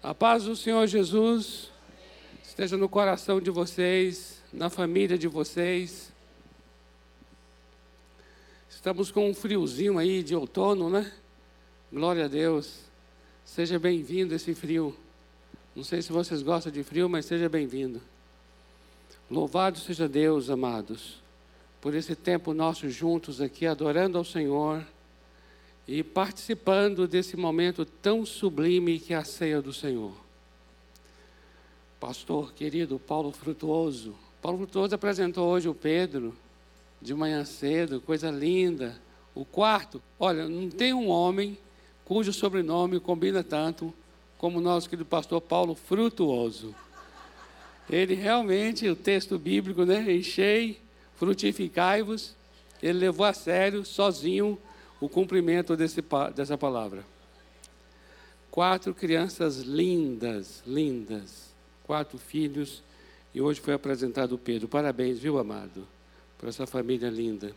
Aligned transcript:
A 0.00 0.14
paz 0.14 0.44
do 0.44 0.54
Senhor 0.54 0.86
Jesus 0.86 1.72
esteja 2.44 2.76
no 2.76 2.88
coração 2.88 3.40
de 3.40 3.50
vocês, 3.50 4.40
na 4.52 4.70
família 4.70 5.18
de 5.18 5.26
vocês. 5.26 6.12
Estamos 8.70 9.10
com 9.10 9.28
um 9.28 9.34
friozinho 9.34 9.98
aí 9.98 10.22
de 10.22 10.36
outono, 10.36 10.88
né? 10.88 11.12
Glória 11.92 12.26
a 12.26 12.28
Deus. 12.28 12.78
Seja 13.44 13.76
bem-vindo 13.76 14.36
esse 14.36 14.54
frio. 14.54 14.96
Não 15.74 15.82
sei 15.82 16.00
se 16.00 16.12
vocês 16.12 16.42
gostam 16.42 16.70
de 16.70 16.84
frio, 16.84 17.08
mas 17.08 17.26
seja 17.26 17.48
bem-vindo. 17.48 18.00
Louvado 19.28 19.78
seja 19.80 20.08
Deus, 20.08 20.48
amados, 20.48 21.20
por 21.80 21.92
esse 21.92 22.14
tempo 22.14 22.54
nosso 22.54 22.88
juntos 22.88 23.40
aqui, 23.40 23.66
adorando 23.66 24.16
ao 24.16 24.24
Senhor 24.24 24.86
e 25.88 26.02
participando 26.02 27.08
desse 27.08 27.34
momento 27.34 27.86
tão 27.86 28.26
sublime 28.26 29.00
que 29.00 29.14
é 29.14 29.16
a 29.16 29.24
ceia 29.24 29.62
do 29.62 29.72
Senhor. 29.72 30.12
Pastor 31.98 32.52
querido 32.52 32.98
Paulo 32.98 33.32
Frutuoso, 33.32 34.14
Paulo 34.42 34.58
Frutuoso 34.58 34.94
apresentou 34.94 35.48
hoje 35.48 35.66
o 35.66 35.74
Pedro, 35.74 36.36
de 37.00 37.14
manhã 37.14 37.42
cedo, 37.44 38.02
coisa 38.02 38.30
linda. 38.30 39.00
O 39.34 39.44
quarto, 39.44 40.02
olha, 40.20 40.46
não 40.46 40.68
tem 40.68 40.92
um 40.92 41.08
homem 41.08 41.56
cujo 42.04 42.32
sobrenome 42.32 43.00
combina 43.00 43.42
tanto 43.42 43.92
como 44.36 44.58
o 44.58 44.60
nosso 44.60 44.88
querido 44.88 45.06
pastor 45.06 45.40
Paulo 45.40 45.74
Frutuoso. 45.74 46.74
Ele 47.88 48.14
realmente, 48.14 48.88
o 48.88 48.94
texto 48.94 49.38
bíblico, 49.38 49.84
né? 49.84 50.12
Enchei, 50.12 50.80
frutificai-vos. 51.16 52.36
Ele 52.82 52.98
levou 52.98 53.26
a 53.26 53.32
sério, 53.32 53.84
sozinho, 53.84 54.58
o 55.00 55.08
cumprimento 55.08 55.76
desse, 55.76 56.02
dessa 56.34 56.58
palavra. 56.58 57.04
Quatro 58.50 58.94
crianças 58.94 59.58
lindas, 59.58 60.62
lindas, 60.66 61.54
quatro 61.84 62.18
filhos, 62.18 62.82
e 63.34 63.40
hoje 63.40 63.60
foi 63.60 63.74
apresentado 63.74 64.32
o 64.32 64.38
Pedro. 64.38 64.66
Parabéns, 64.66 65.18
viu, 65.18 65.38
amado, 65.38 65.86
por 66.36 66.48
essa 66.48 66.66
família 66.66 67.08
linda. 67.08 67.54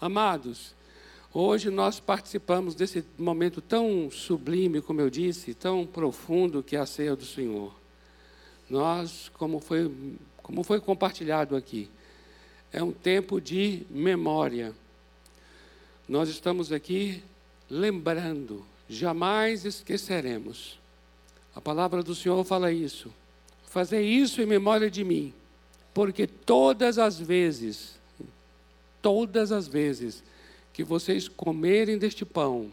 Amados, 0.00 0.74
hoje 1.32 1.70
nós 1.70 1.98
participamos 1.98 2.74
desse 2.74 3.04
momento 3.18 3.60
tão 3.60 4.10
sublime, 4.10 4.80
como 4.80 5.00
eu 5.00 5.08
disse, 5.08 5.54
tão 5.54 5.86
profundo 5.86 6.62
que 6.62 6.76
é 6.76 6.80
a 6.80 6.86
ceia 6.86 7.16
do 7.16 7.24
Senhor. 7.24 7.74
Nós, 8.68 9.30
como 9.34 9.58
foi, 9.58 9.92
como 10.36 10.62
foi 10.62 10.80
compartilhado 10.80 11.56
aqui, 11.56 11.90
é 12.72 12.82
um 12.82 12.92
tempo 12.92 13.40
de 13.40 13.84
memória 13.90 14.74
nós 16.08 16.28
estamos 16.28 16.72
aqui 16.72 17.22
lembrando, 17.70 18.64
jamais 18.88 19.64
esqueceremos. 19.64 20.78
A 21.54 21.60
palavra 21.60 22.02
do 22.02 22.14
Senhor 22.14 22.44
fala 22.44 22.72
isso. 22.72 23.12
Fazer 23.64 24.02
isso 24.02 24.42
em 24.42 24.46
memória 24.46 24.90
de 24.90 25.02
mim, 25.02 25.32
porque 25.94 26.26
todas 26.26 26.98
as 26.98 27.18
vezes, 27.18 27.98
todas 29.00 29.50
as 29.50 29.66
vezes 29.66 30.22
que 30.72 30.84
vocês 30.84 31.28
comerem 31.28 31.96
deste 31.96 32.24
pão 32.24 32.70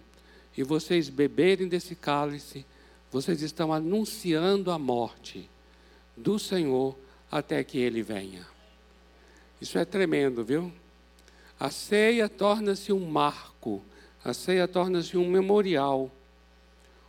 e 0.58 0.64
vocês 0.64 1.08
beberem 1.08 1.68
desse 1.68 1.96
cálice, 1.96 2.66
vocês 3.12 3.42
estão 3.42 3.72
anunciando 3.74 4.72
a 4.72 4.78
morte 4.78 5.50
do 6.16 6.38
Senhor 6.38 6.98
até 7.32 7.64
que 7.64 7.78
ele 7.78 8.04
venha. 8.04 8.46
Isso 9.62 9.78
é 9.78 9.86
tremendo, 9.86 10.44
viu? 10.44 10.72
A 11.60 11.70
ceia 11.70 12.30
torna-se 12.30 12.94
um 12.94 13.06
marco, 13.06 13.84
a 14.24 14.34
ceia 14.34 14.66
torna-se 14.66 15.18
um 15.18 15.30
memorial, 15.30 16.10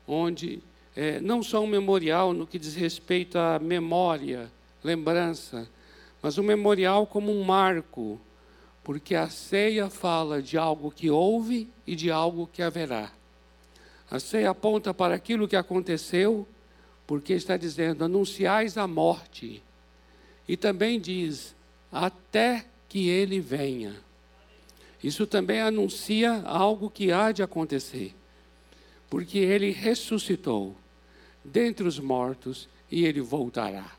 onde 0.09 0.61
é, 0.97 1.21
não 1.21 1.41
só 1.41 1.63
um 1.63 1.69
memorial 1.69 2.33
no 2.33 2.47
que 2.47 2.59
diz 2.59 2.75
respeito 2.75 3.39
à 3.39 3.61
memória, 3.61 4.51
lembrança, 4.83 5.69
mas 6.21 6.37
um 6.37 6.43
memorial 6.43 7.07
como 7.07 7.31
um 7.31 7.45
marco, 7.45 8.21
porque 8.83 9.15
a 9.15 9.29
ceia 9.29 9.89
fala 9.89 10.43
de 10.43 10.59
algo 10.59 10.91
que 10.91 11.09
houve 11.09 11.69
e 11.87 11.95
de 11.95 12.11
algo 12.11 12.51
que 12.53 12.61
haverá. 12.61 13.13
A 14.11 14.19
ceia 14.19 14.51
aponta 14.51 14.93
para 14.93 15.15
aquilo 15.15 15.47
que 15.47 15.55
aconteceu, 15.55 16.45
porque 17.07 17.35
está 17.35 17.57
dizendo: 17.57 18.05
anunciais 18.05 18.77
a 18.77 18.89
morte. 18.89 19.63
E 20.49 20.57
também 20.57 20.99
diz: 20.99 21.55
até 21.93 22.65
que 22.89 23.09
ele 23.09 23.39
venha. 23.39 24.10
Isso 25.03 25.27
também 25.27 25.61
anuncia 25.61 26.43
algo 26.43 26.91
que 26.91 27.11
há 27.11 27.33
de 27.33 27.43
acontecer, 27.43 28.15
porque 29.09 29.39
ele 29.39 29.71
ressuscitou 29.71 30.77
dentre 31.45 31.87
os 31.87 31.99
mortos 31.99 32.69
e 32.91 33.05
ele 33.05 33.21
voltará. 33.21 33.93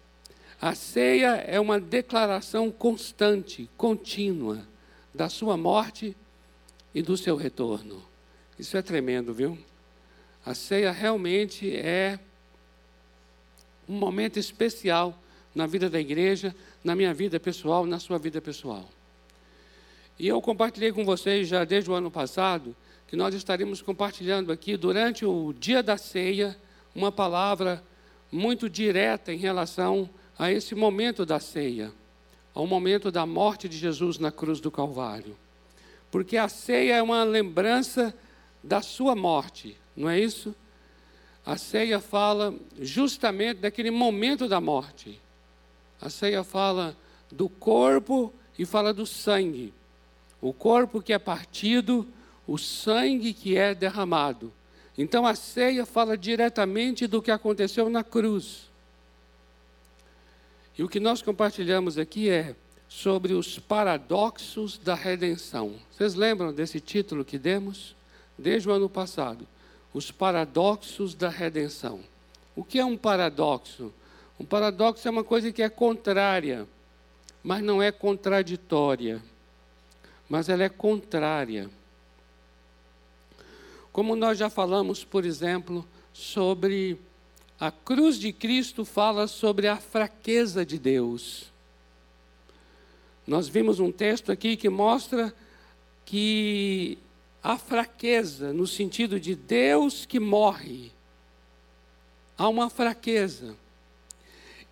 A 0.62 0.75
ceia 0.75 1.38
é 1.38 1.59
uma 1.59 1.79
declaração 1.79 2.69
constante, 2.69 3.67
contínua, 3.75 4.67
da 5.13 5.28
sua 5.28 5.57
morte 5.57 6.16
e 6.94 7.01
do 7.01 7.18
seu 7.18 7.35
retorno. 7.35 8.01
Isso 8.59 8.78
é 8.78 8.81
tremendo, 8.81 9.33
viu? 9.33 9.57
A 10.45 10.53
ceia 10.53 10.91
realmente 10.91 11.75
é 11.75 12.19
um 13.89 13.95
momento 13.95 14.38
especial 14.38 15.18
na 15.53 15.66
vida 15.66 15.89
da 15.89 16.00
igreja, 16.00 16.56
na 16.83 16.95
minha 16.95 17.13
vida 17.13 17.39
pessoal, 17.39 17.85
na 17.85 18.00
sua 18.00 18.18
vida 18.18 18.39
pessoal. 18.39 18.88
E 20.19 20.27
eu 20.27 20.41
compartilhei 20.41 20.91
com 20.91 21.03
vocês 21.03 21.47
já 21.47 21.63
desde 21.63 21.89
o 21.89 21.94
ano 21.94 22.11
passado 22.11 22.75
que 23.07 23.16
nós 23.16 23.35
estaremos 23.35 23.81
compartilhando 23.81 24.51
aqui 24.51 24.77
durante 24.77 25.25
o 25.25 25.51
dia 25.51 25.83
da 25.83 25.97
ceia 25.97 26.57
uma 26.95 27.11
palavra 27.11 27.83
muito 28.31 28.69
direta 28.69 29.33
em 29.33 29.38
relação 29.38 30.09
a 30.39 30.51
esse 30.51 30.73
momento 30.73 31.25
da 31.25 31.39
ceia, 31.39 31.91
ao 32.53 32.66
momento 32.66 33.11
da 33.11 33.25
morte 33.25 33.67
de 33.67 33.77
Jesus 33.77 34.17
na 34.17 34.31
cruz 34.31 34.61
do 34.61 34.71
Calvário. 34.71 35.35
Porque 36.09 36.38
a 36.38 36.47
ceia 36.47 36.95
é 36.95 37.01
uma 37.01 37.23
lembrança 37.23 38.13
da 38.63 38.81
sua 38.81 39.16
morte, 39.16 39.77
não 39.95 40.09
é 40.09 40.19
isso? 40.19 40.55
A 41.45 41.57
ceia 41.57 42.00
fala 42.00 42.55
justamente 42.79 43.57
daquele 43.57 43.91
momento 43.91 44.47
da 44.47 44.61
morte. 44.61 45.19
A 46.00 46.09
ceia 46.09 46.44
fala 46.44 46.95
do 47.31 47.50
corpo 47.50 48.33
e 48.57 48.66
fala 48.66 48.94
do 48.94 49.05
sangue 49.05 49.73
o 50.41 50.52
corpo 50.52 51.02
que 51.02 51.13
é 51.13 51.19
partido, 51.19 52.07
o 52.47 52.57
sangue 52.57 53.34
que 53.34 53.56
é 53.56 53.75
derramado. 53.75 54.52
Então 54.97 55.25
a 55.25 55.35
ceia 55.35 55.85
fala 55.85 56.18
diretamente 56.18 57.06
do 57.06 57.22
que 57.22 57.31
aconteceu 57.31 57.90
na 57.90 58.03
cruz. 58.03 58.69
E 60.78 60.84
o 60.84 60.90
que 60.90 61.00
nós 61.00 61.22
compartilhamos 61.22 61.97
aqui 61.97 62.30
é 62.30 62.56
sobre 62.90 63.34
os 63.34 63.59
paradoxos 63.59 64.78
da 64.78 64.96
redenção. 64.96 65.75
Vocês 65.91 66.16
lembram 66.16 66.51
desse 66.51 66.80
título 66.80 67.24
que 67.24 67.38
demos? 67.38 67.96
Desde 68.38 68.68
o 68.68 68.72
ano 68.72 68.90
passado. 68.90 69.47
Os 69.94 70.09
paradoxos 70.09 71.13
da 71.13 71.30
redenção. 71.30 72.00
O 72.56 72.63
que 72.63 72.80
é 72.80 72.85
um 72.85 72.97
paradoxo? 72.97 73.94
Um 74.40 74.46
paradoxo 74.46 75.07
é 75.07 75.12
uma 75.12 75.24
coisa 75.24 75.51
que 75.51 75.62
é 75.62 75.69
contrária, 75.69 76.68
mas 77.44 77.62
não 77.62 77.81
é 77.81 77.91
contraditória 77.91 79.22
mas 80.31 80.47
ela 80.47 80.64
é 80.64 80.69
contrária. 80.69 81.69
Como 83.92 84.16
nós 84.16 84.38
já 84.38 84.50
falamos, 84.50 85.03
por 85.03 85.25
exemplo, 85.25 85.86
sobre 86.14 86.97
a 87.59 87.69
cruz 87.69 88.18
de 88.18 88.31
Cristo 88.31 88.86
fala 88.86 89.28
sobre 89.28 89.68
a 89.68 89.75
fraqueza 89.75 90.66
de 90.66 90.80
Deus. 90.80 91.52
Nós 93.28 93.50
vimos 93.50 93.81
um 93.81 93.92
texto 93.92 94.31
aqui 94.31 94.56
que 94.56 94.69
mostra 94.69 95.34
que 96.06 96.98
a 97.44 97.58
fraqueza, 97.58 98.53
no 98.53 98.66
sentido 98.66 99.19
de 99.19 99.36
Deus 99.36 100.06
que 100.06 100.18
morre, 100.18 100.94
há 102.38 102.48
uma 102.48 102.69
fraqueza. 102.69 103.54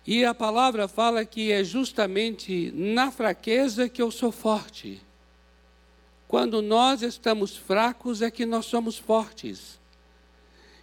E 0.06 0.24
a 0.24 0.32
palavra 0.32 0.88
fala 0.88 1.22
que 1.26 1.52
é 1.52 1.62
justamente 1.62 2.72
na 2.74 3.10
fraqueza 3.12 3.90
que 3.90 4.00
eu 4.00 4.10
sou 4.10 4.32
forte. 4.32 5.02
Quando 6.30 6.62
nós 6.62 7.02
estamos 7.02 7.56
fracos 7.56 8.22
é 8.22 8.30
que 8.30 8.46
nós 8.46 8.66
somos 8.66 8.96
fortes. 8.96 9.80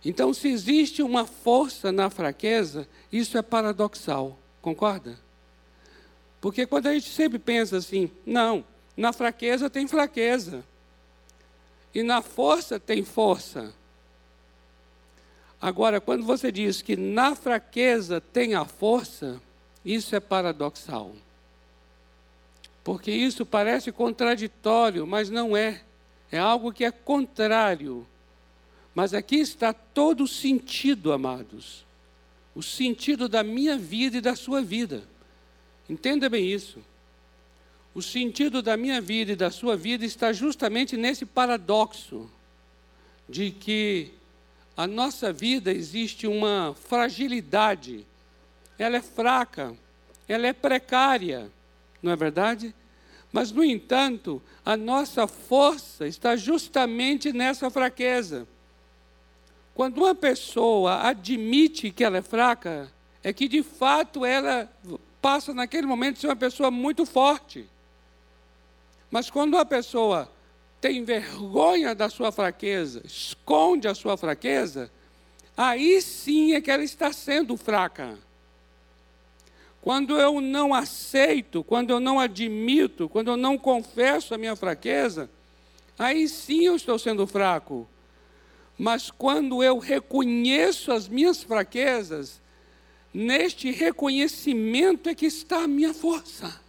Então, 0.03 0.33
se 0.33 0.49
existe 0.49 1.01
uma 1.01 1.25
força 1.25 1.89
na 1.89 2.09
fraqueza, 2.09 2.85
isso 3.09 3.38
é 3.38 3.41
paradoxal, 3.41 4.38
concorda? 4.61 5.17
Porque 6.41 6.65
quando 6.67 6.88
a 6.88 6.94
gente 6.94 7.09
sempre 7.11 7.39
pensa 7.39 7.77
assim, 7.77 8.11
não, 8.25 8.61
na 8.97 9.13
fraqueza 9.13 9.69
tem 9.69 9.88
fraqueza, 9.88 10.65
e 11.95 12.03
na 12.03 12.21
força 12.21 12.77
tem 12.77 13.05
força. 13.05 13.73
Agora, 15.61 16.01
quando 16.01 16.25
você 16.25 16.51
diz 16.51 16.81
que 16.81 16.97
na 16.97 17.38
fraqueza 17.38 18.19
tem 18.19 18.53
a 18.53 18.65
força, 18.65 19.41
isso 19.85 20.13
é 20.13 20.19
paradoxal 20.19 21.13
porque 22.87 23.11
isso 23.11 23.45
parece 23.45 23.91
contraditório, 23.91 25.05
mas 25.05 25.29
não 25.29 25.57
é. 25.57 25.81
É 26.31 26.39
algo 26.39 26.71
que 26.71 26.85
é 26.85 26.89
contrário. 26.89 28.07
Mas 28.95 29.13
aqui 29.13 29.35
está 29.35 29.73
todo 29.73 30.23
o 30.23 30.27
sentido, 30.27 31.11
amados. 31.11 31.85
O 32.55 32.63
sentido 32.63 33.27
da 33.27 33.43
minha 33.43 33.77
vida 33.77 34.19
e 34.19 34.21
da 34.21 34.37
sua 34.37 34.61
vida. 34.61 35.03
Entenda 35.89 36.29
bem 36.29 36.49
isso. 36.49 36.79
O 37.93 38.01
sentido 38.01 38.61
da 38.61 38.77
minha 38.77 39.01
vida 39.01 39.33
e 39.33 39.35
da 39.35 39.51
sua 39.51 39.75
vida 39.75 40.05
está 40.05 40.31
justamente 40.31 40.95
nesse 40.95 41.25
paradoxo 41.25 42.31
de 43.27 43.51
que 43.51 44.13
a 44.77 44.87
nossa 44.87 45.33
vida 45.33 45.73
existe 45.73 46.25
uma 46.25 46.73
fragilidade, 46.73 48.07
ela 48.79 48.95
é 48.95 49.01
fraca, 49.01 49.75
ela 50.25 50.47
é 50.47 50.53
precária, 50.53 51.51
não 52.01 52.11
é 52.11 52.15
verdade? 52.15 52.73
Mas, 53.31 53.51
no 53.51 53.63
entanto, 53.63 54.41
a 54.65 54.77
nossa 54.77 55.27
força 55.27 56.07
está 56.07 56.35
justamente 56.35 57.33
nessa 57.33 57.69
fraqueza. 57.69 58.47
Quando 59.73 59.99
uma 59.99 60.15
pessoa 60.15 61.07
admite 61.07 61.91
que 61.91 62.03
ela 62.03 62.17
é 62.17 62.21
fraca, 62.21 62.91
é 63.23 63.31
que 63.31 63.47
de 63.47 63.61
fato 63.61 64.25
ela 64.25 64.71
passa 65.21 65.53
naquele 65.53 65.85
momento 65.85 66.17
a 66.17 66.19
ser 66.21 66.27
uma 66.27 66.35
pessoa 66.35 66.71
muito 66.71 67.05
forte. 67.05 67.67
Mas 69.11 69.29
quando 69.29 69.53
uma 69.53 69.65
pessoa 69.65 70.31
tem 70.81 71.03
vergonha 71.03 71.94
da 71.94 72.09
sua 72.09 72.31
fraqueza, 72.31 73.01
esconde 73.05 73.88
a 73.88 73.95
sua 73.95 74.17
fraqueza, 74.17 74.91
aí 75.55 76.01
sim 76.01 76.53
é 76.53 76.61
que 76.61 76.71
ela 76.71 76.83
está 76.83 77.11
sendo 77.11 77.57
fraca. 77.57 78.17
Quando 79.81 80.18
eu 80.18 80.41
não 80.41 80.74
aceito, 80.74 81.63
quando 81.63 81.91
eu 81.91 82.00
não 82.00 82.19
admito, 82.19 83.07
quando 83.07 83.29
eu 83.29 83.38
não 83.38 83.57
confesso 83.57 84.33
a 84.33 84.38
minha 84.38 84.56
fraqueza, 84.56 85.29
aí 85.97 86.27
sim 86.27 86.65
eu 86.65 86.75
estou 86.75 87.00
sendo 87.00 87.25
fraco. 87.25 87.88
Mas 88.77 89.09
quando 89.09 89.63
eu 89.63 89.79
reconheço 89.79 90.91
as 90.91 91.07
minhas 91.07 91.41
fraquezas, 91.41 92.41
neste 93.13 93.71
reconhecimento 93.71 95.09
é 95.09 95.15
que 95.15 95.25
está 95.25 95.63
a 95.63 95.68
minha 95.68 95.94
força. 95.94 96.62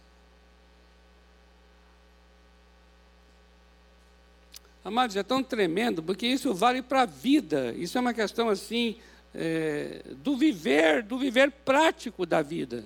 Amados, 4.83 5.15
é 5.15 5.23
tão 5.23 5.43
tremendo, 5.43 6.01
porque 6.01 6.25
isso 6.25 6.53
vale 6.53 6.81
para 6.81 7.01
a 7.01 7.05
vida. 7.05 7.75
Isso 7.77 7.97
é 7.97 8.01
uma 8.01 8.13
questão 8.13 8.49
assim 8.49 8.95
é, 9.35 10.01
do 10.17 10.35
viver, 10.35 11.03
do 11.03 11.17
viver 11.19 11.51
prático 11.51 12.25
da 12.25 12.41
vida. 12.41 12.83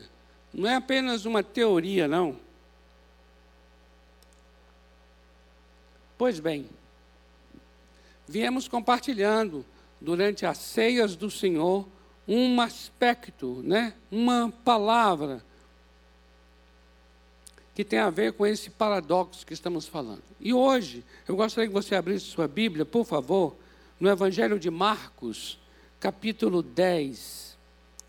Não 0.53 0.69
é 0.69 0.75
apenas 0.75 1.25
uma 1.25 1.41
teoria, 1.41 2.07
não. 2.07 2.37
Pois 6.15 6.39
bem, 6.39 6.69
viemos 8.27 8.67
compartilhando 8.67 9.65
durante 9.99 10.45
as 10.45 10.59
ceias 10.59 11.15
do 11.15 11.31
Senhor 11.31 11.87
um 12.27 12.61
aspecto, 12.61 13.61
né? 13.63 13.93
uma 14.11 14.53
palavra 14.63 15.43
que 17.73 17.83
tem 17.83 17.97
a 17.97 18.11
ver 18.11 18.33
com 18.33 18.45
esse 18.45 18.69
paradoxo 18.69 19.45
que 19.45 19.53
estamos 19.53 19.87
falando. 19.87 20.21
E 20.39 20.53
hoje, 20.53 21.03
eu 21.27 21.35
gostaria 21.35 21.67
que 21.67 21.73
você 21.73 21.95
abrisse 21.95 22.25
sua 22.25 22.47
Bíblia, 22.47 22.85
por 22.85 23.05
favor, 23.05 23.55
no 23.99 24.07
Evangelho 24.07 24.59
de 24.59 24.69
Marcos, 24.69 25.57
capítulo 25.99 26.61
10, 26.61 27.57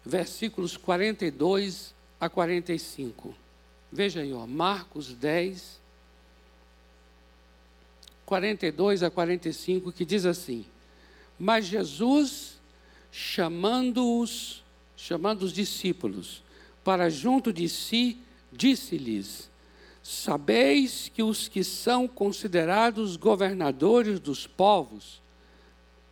versículos 0.04 0.76
42 0.76 1.93
a 2.20 2.28
45. 2.28 3.34
Veja 3.90 4.20
aí, 4.20 4.32
ó, 4.32 4.46
Marcos 4.46 5.12
10, 5.14 5.80
42 8.24 9.02
a 9.02 9.10
45, 9.10 9.92
que 9.92 10.04
diz 10.04 10.26
assim: 10.26 10.64
Mas 11.38 11.66
Jesus, 11.66 12.60
chamando-os, 13.12 14.64
chamando 14.96 15.42
os 15.42 15.52
discípulos 15.52 16.42
para 16.82 17.08
junto 17.08 17.52
de 17.52 17.68
si, 17.68 18.18
disse-lhes: 18.52 19.50
Sabeis 20.02 21.10
que 21.14 21.22
os 21.22 21.48
que 21.48 21.64
são 21.64 22.06
considerados 22.06 23.16
governadores 23.16 24.20
dos 24.20 24.46
povos 24.46 25.22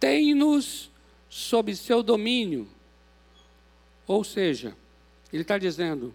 têm-nos 0.00 0.90
sob 1.28 1.74
seu 1.76 2.02
domínio. 2.02 2.68
Ou 4.06 4.24
seja, 4.24 4.76
ele 5.32 5.42
está 5.42 5.58
dizendo: 5.58 6.14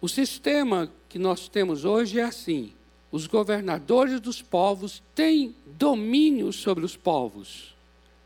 o 0.00 0.08
sistema 0.08 0.92
que 1.08 1.18
nós 1.18 1.48
temos 1.48 1.84
hoje 1.84 2.20
é 2.20 2.24
assim: 2.24 2.72
os 3.10 3.26
governadores 3.26 4.20
dos 4.20 4.42
povos 4.42 5.02
têm 5.14 5.54
domínio 5.66 6.52
sobre 6.52 6.84
os 6.84 6.96
povos, 6.96 7.74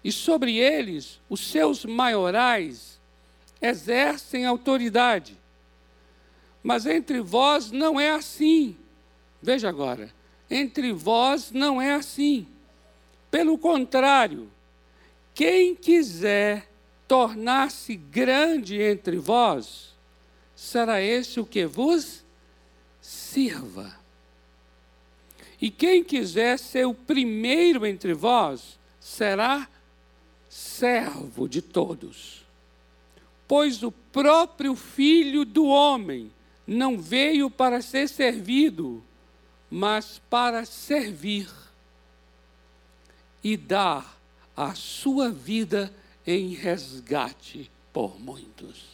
e 0.03 0.11
sobre 0.11 0.57
eles, 0.57 1.21
os 1.29 1.41
seus 1.41 1.85
maiorais 1.85 2.99
exercem 3.61 4.47
autoridade. 4.47 5.37
Mas 6.63 6.87
entre 6.87 7.21
vós 7.21 7.71
não 7.71 8.01
é 8.01 8.11
assim. 8.11 8.77
Veja 9.43 9.69
agora, 9.69 10.13
entre 10.51 10.93
vós 10.93 11.51
não 11.51 11.81
é 11.81 11.93
assim. 11.93 12.47
Pelo 13.31 13.57
contrário, 13.57 14.51
quem 15.35 15.75
quiser 15.75 16.70
tornar-se 17.11 17.97
grande 17.97 18.81
entre 18.81 19.17
vós, 19.17 19.97
será 20.55 21.03
esse 21.03 21.41
o 21.41 21.45
que 21.45 21.67
vos 21.67 22.25
sirva. 23.01 23.99
E 25.61 25.73
quem 25.73 26.05
quiser 26.05 26.57
ser 26.57 26.87
o 26.87 26.95
primeiro 26.95 27.85
entre 27.85 28.15
vós, 28.15 28.79
será 29.01 29.69
servo 30.49 31.49
de 31.49 31.61
todos. 31.61 32.45
Pois 33.49 33.83
o 33.83 33.91
próprio 33.91 34.77
Filho 34.77 35.45
do 35.45 35.67
Homem 35.67 36.31
não 36.65 36.97
veio 36.97 37.51
para 37.51 37.83
ser 37.83 38.09
servido, 38.09 39.03
mas 39.69 40.23
para 40.31 40.65
servir 40.65 41.51
e 43.43 43.57
dar 43.57 44.17
a 44.57 44.77
sua 44.77 45.29
vida 45.29 45.93
em 46.31 46.55
resgate 46.55 47.71
por 47.93 48.21
muitos. 48.21 48.85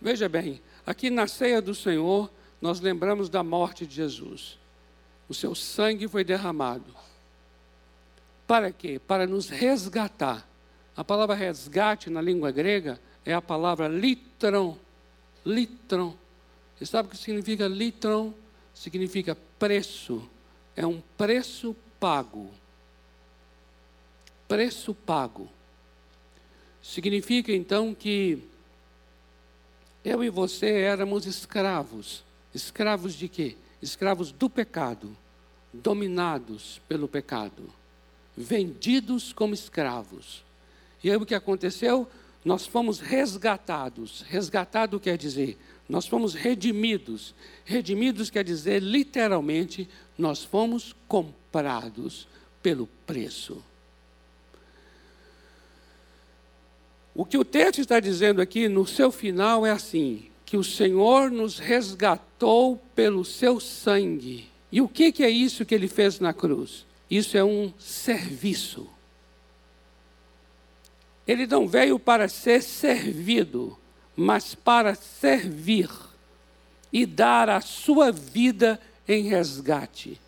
Veja 0.00 0.28
bem, 0.28 0.60
aqui 0.86 1.10
na 1.10 1.26
ceia 1.26 1.60
do 1.60 1.74
Senhor, 1.74 2.30
nós 2.60 2.80
lembramos 2.80 3.28
da 3.28 3.42
morte 3.42 3.86
de 3.86 3.94
Jesus. 3.94 4.58
O 5.28 5.34
seu 5.34 5.54
sangue 5.54 6.08
foi 6.08 6.24
derramado. 6.24 6.94
Para 8.46 8.72
quê? 8.72 8.98
Para 8.98 9.26
nos 9.26 9.48
resgatar. 9.48 10.48
A 10.96 11.04
palavra 11.04 11.34
resgate 11.34 12.08
na 12.08 12.22
língua 12.22 12.50
grega 12.50 13.00
é 13.24 13.34
a 13.34 13.42
palavra 13.42 13.88
litron, 13.88 14.78
Litron. 15.44 16.14
Você 16.76 16.86
sabe 16.86 17.08
o 17.08 17.10
que 17.10 17.16
significa 17.16 17.68
litron? 17.68 18.32
Significa 18.74 19.36
preço. 19.58 20.28
É 20.74 20.86
um 20.86 21.00
preço 21.16 21.74
pago. 22.00 22.50
Preço 24.48 24.94
pago. 24.94 25.55
Significa 26.86 27.52
então 27.52 27.94
que 27.94 28.38
eu 30.04 30.22
e 30.22 30.30
você 30.30 30.70
éramos 30.82 31.26
escravos. 31.26 32.24
Escravos 32.54 33.14
de 33.14 33.28
quê? 33.28 33.56
Escravos 33.82 34.32
do 34.32 34.48
pecado, 34.48 35.14
dominados 35.72 36.80
pelo 36.88 37.06
pecado, 37.06 37.70
vendidos 38.36 39.32
como 39.32 39.52
escravos. 39.52 40.42
E 41.02 41.10
aí 41.10 41.16
o 41.16 41.26
que 41.26 41.34
aconteceu? 41.34 42.08
nós 42.46 42.64
fomos 42.64 43.00
resgatados. 43.00 44.24
Resgatado 44.28 45.00
quer 45.00 45.18
dizer, 45.18 45.58
nós 45.88 46.06
fomos 46.06 46.32
redimidos. 46.32 47.34
Redimidos 47.64 48.30
quer 48.30 48.44
dizer, 48.44 48.80
literalmente, 48.80 49.88
nós 50.16 50.44
fomos 50.44 50.94
comprados 51.08 52.28
pelo 52.62 52.86
preço. 53.04 53.60
O 57.16 57.24
que 57.24 57.38
o 57.38 57.44
texto 57.44 57.80
está 57.80 57.98
dizendo 57.98 58.42
aqui 58.42 58.68
no 58.68 58.86
seu 58.86 59.10
final 59.10 59.64
é 59.64 59.70
assim: 59.70 60.26
que 60.44 60.56
o 60.56 60.62
Senhor 60.62 61.30
nos 61.30 61.58
resgatou 61.58 62.76
pelo 62.94 63.24
seu 63.24 63.58
sangue. 63.58 64.50
E 64.70 64.82
o 64.82 64.88
que, 64.88 65.10
que 65.10 65.24
é 65.24 65.30
isso 65.30 65.64
que 65.64 65.74
ele 65.74 65.88
fez 65.88 66.20
na 66.20 66.34
cruz? 66.34 66.84
Isso 67.10 67.38
é 67.38 67.42
um 67.42 67.72
serviço. 67.78 68.86
Ele 71.26 71.46
não 71.46 71.66
veio 71.66 71.98
para 71.98 72.28
ser 72.28 72.62
servido, 72.62 73.78
mas 74.14 74.54
para 74.54 74.94
servir 74.94 75.88
e 76.92 77.06
dar 77.06 77.48
a 77.48 77.62
sua 77.62 78.12
vida 78.12 78.78
em 79.08 79.24
resgate. 79.24 80.20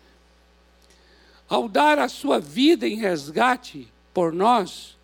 Ao 1.47 1.69
dar 1.69 1.99
a 1.99 2.09
sua 2.09 2.39
vida 2.39 2.87
em 2.87 2.97
resgate 2.97 3.87
por 4.13 4.33
nós, 4.33 4.97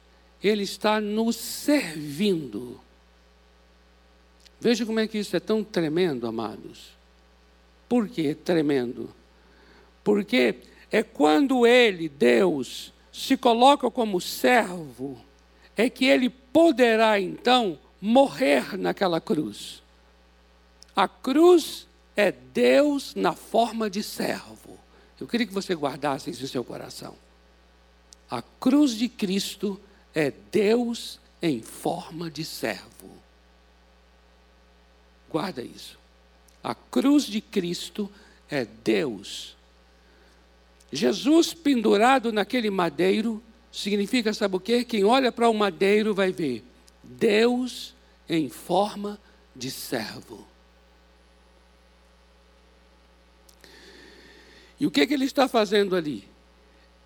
ele 0.47 0.63
está 0.63 1.01
nos 1.01 1.35
servindo. 1.35 2.79
Veja 4.59 4.85
como 4.85 4.99
é 4.99 5.07
que 5.07 5.17
isso 5.17 5.35
é 5.35 5.39
tão 5.39 5.63
tremendo, 5.63 6.27
amados. 6.27 6.95
Por 7.87 8.07
que 8.07 8.33
tremendo? 8.33 9.09
Porque 10.03 10.55
é 10.91 11.03
quando 11.03 11.65
ele, 11.65 12.09
Deus, 12.09 12.93
se 13.11 13.37
coloca 13.37 13.89
como 13.89 14.21
servo, 14.21 15.19
é 15.75 15.89
que 15.89 16.05
ele 16.05 16.29
poderá 16.29 17.19
então 17.19 17.79
morrer 17.99 18.77
naquela 18.77 19.19
cruz. 19.19 19.81
A 20.95 21.07
cruz 21.07 21.87
é 22.15 22.31
Deus 22.31 23.13
na 23.15 23.33
forma 23.33 23.89
de 23.89 24.01
servo. 24.03 24.77
Eu 25.19 25.27
queria 25.27 25.47
que 25.47 25.53
você 25.53 25.73
guardasse 25.73 26.29
isso 26.29 26.43
em 26.43 26.47
seu 26.47 26.63
coração. 26.63 27.15
A 28.29 28.41
cruz 28.41 28.95
de 28.95 29.09
Cristo 29.09 29.79
é 29.79 29.85
Deus 30.51 31.19
em 31.41 31.61
forma 31.61 32.31
de 32.31 32.45
servo. 32.45 33.09
Guarda 35.29 35.61
isso. 35.61 35.99
A 36.63 36.73
cruz 36.73 37.25
de 37.25 37.41
Cristo 37.41 38.09
é 38.49 38.65
Deus. 38.65 39.55
Jesus 40.91 41.53
pendurado 41.53 42.31
naquele 42.31 42.69
madeiro 42.69 43.43
significa, 43.71 44.33
sabe 44.33 44.55
o 44.55 44.59
quê? 44.59 44.83
Quem 44.85 45.03
olha 45.03 45.31
para 45.31 45.49
o 45.49 45.53
madeiro 45.53 46.15
vai 46.15 46.31
ver 46.31 46.63
Deus 47.03 47.93
em 48.29 48.49
forma 48.49 49.19
de 49.55 49.69
servo. 49.69 50.47
E 54.79 54.87
o 54.87 54.91
que, 54.91 55.05
que 55.05 55.13
ele 55.13 55.25
está 55.25 55.47
fazendo 55.47 55.95
ali? 55.95 56.27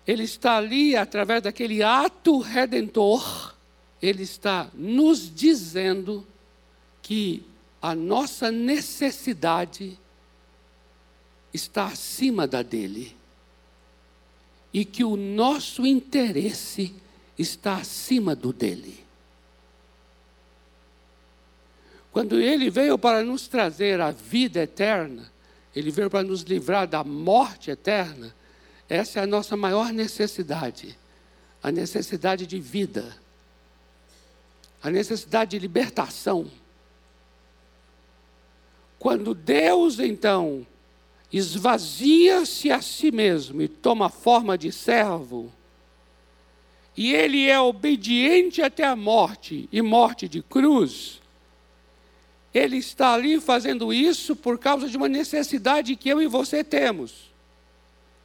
Ele 0.06 0.24
está 0.24 0.56
ali, 0.56 0.96
através 0.96 1.42
daquele 1.42 1.82
ato 1.82 2.38
redentor, 2.38 3.54
ele 4.00 4.22
está 4.22 4.70
nos 4.74 5.32
dizendo 5.32 6.26
que 7.02 7.44
a 7.80 7.94
nossa 7.94 8.50
necessidade 8.50 9.98
está 11.52 11.86
acima 11.86 12.46
da 12.46 12.62
dele 12.62 13.16
e 14.72 14.84
que 14.84 15.02
o 15.04 15.16
nosso 15.16 15.86
interesse 15.86 16.94
está 17.38 17.76
acima 17.76 18.34
do 18.36 18.52
dele. 18.52 19.04
Quando 22.12 22.40
ele 22.40 22.70
veio 22.70 22.98
para 22.98 23.22
nos 23.22 23.46
trazer 23.48 24.00
a 24.00 24.10
vida 24.10 24.60
eterna, 24.62 25.30
ele 25.74 25.90
veio 25.90 26.10
para 26.10 26.22
nos 26.22 26.42
livrar 26.42 26.86
da 26.86 27.04
morte 27.04 27.70
eterna. 27.70 28.34
Essa 28.90 29.20
é 29.20 29.22
a 29.22 29.26
nossa 29.26 29.56
maior 29.56 29.92
necessidade, 29.92 30.98
a 31.62 31.70
necessidade 31.70 32.44
de 32.44 32.58
vida, 32.58 33.16
a 34.82 34.90
necessidade 34.90 35.52
de 35.52 35.60
libertação. 35.60 36.50
Quando 38.98 39.32
Deus, 39.32 40.00
então, 40.00 40.66
esvazia-se 41.32 42.72
a 42.72 42.82
si 42.82 43.12
mesmo 43.12 43.62
e 43.62 43.68
toma 43.68 44.08
forma 44.08 44.58
de 44.58 44.72
servo, 44.72 45.52
e 46.96 47.14
ele 47.14 47.48
é 47.48 47.60
obediente 47.60 48.60
até 48.60 48.84
a 48.84 48.96
morte 48.96 49.68
e 49.70 49.80
morte 49.80 50.28
de 50.28 50.42
cruz, 50.42 51.20
ele 52.52 52.78
está 52.78 53.14
ali 53.14 53.40
fazendo 53.40 53.92
isso 53.92 54.34
por 54.34 54.58
causa 54.58 54.88
de 54.88 54.96
uma 54.96 55.08
necessidade 55.08 55.94
que 55.94 56.08
eu 56.08 56.20
e 56.20 56.26
você 56.26 56.64
temos, 56.64 57.29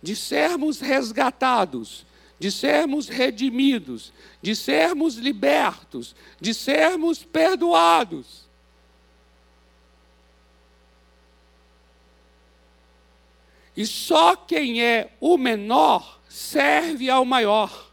de 0.06 0.16
sermos 0.16 0.80
resgatados, 0.80 2.06
de 2.38 2.52
sermos 2.52 3.10
redimidos, 3.10 4.14
de 4.40 4.56
sermos 4.56 5.16
libertos, 5.16 6.16
de 6.40 6.54
sermos 6.54 7.24
perdoados. 7.24 8.46
E 13.76 13.84
só 13.88 14.36
quem 14.36 14.80
é 14.80 15.12
o 15.20 15.40
menor 15.40 16.22
serve 16.30 17.10
ao 17.10 17.26
maior. 17.26 17.92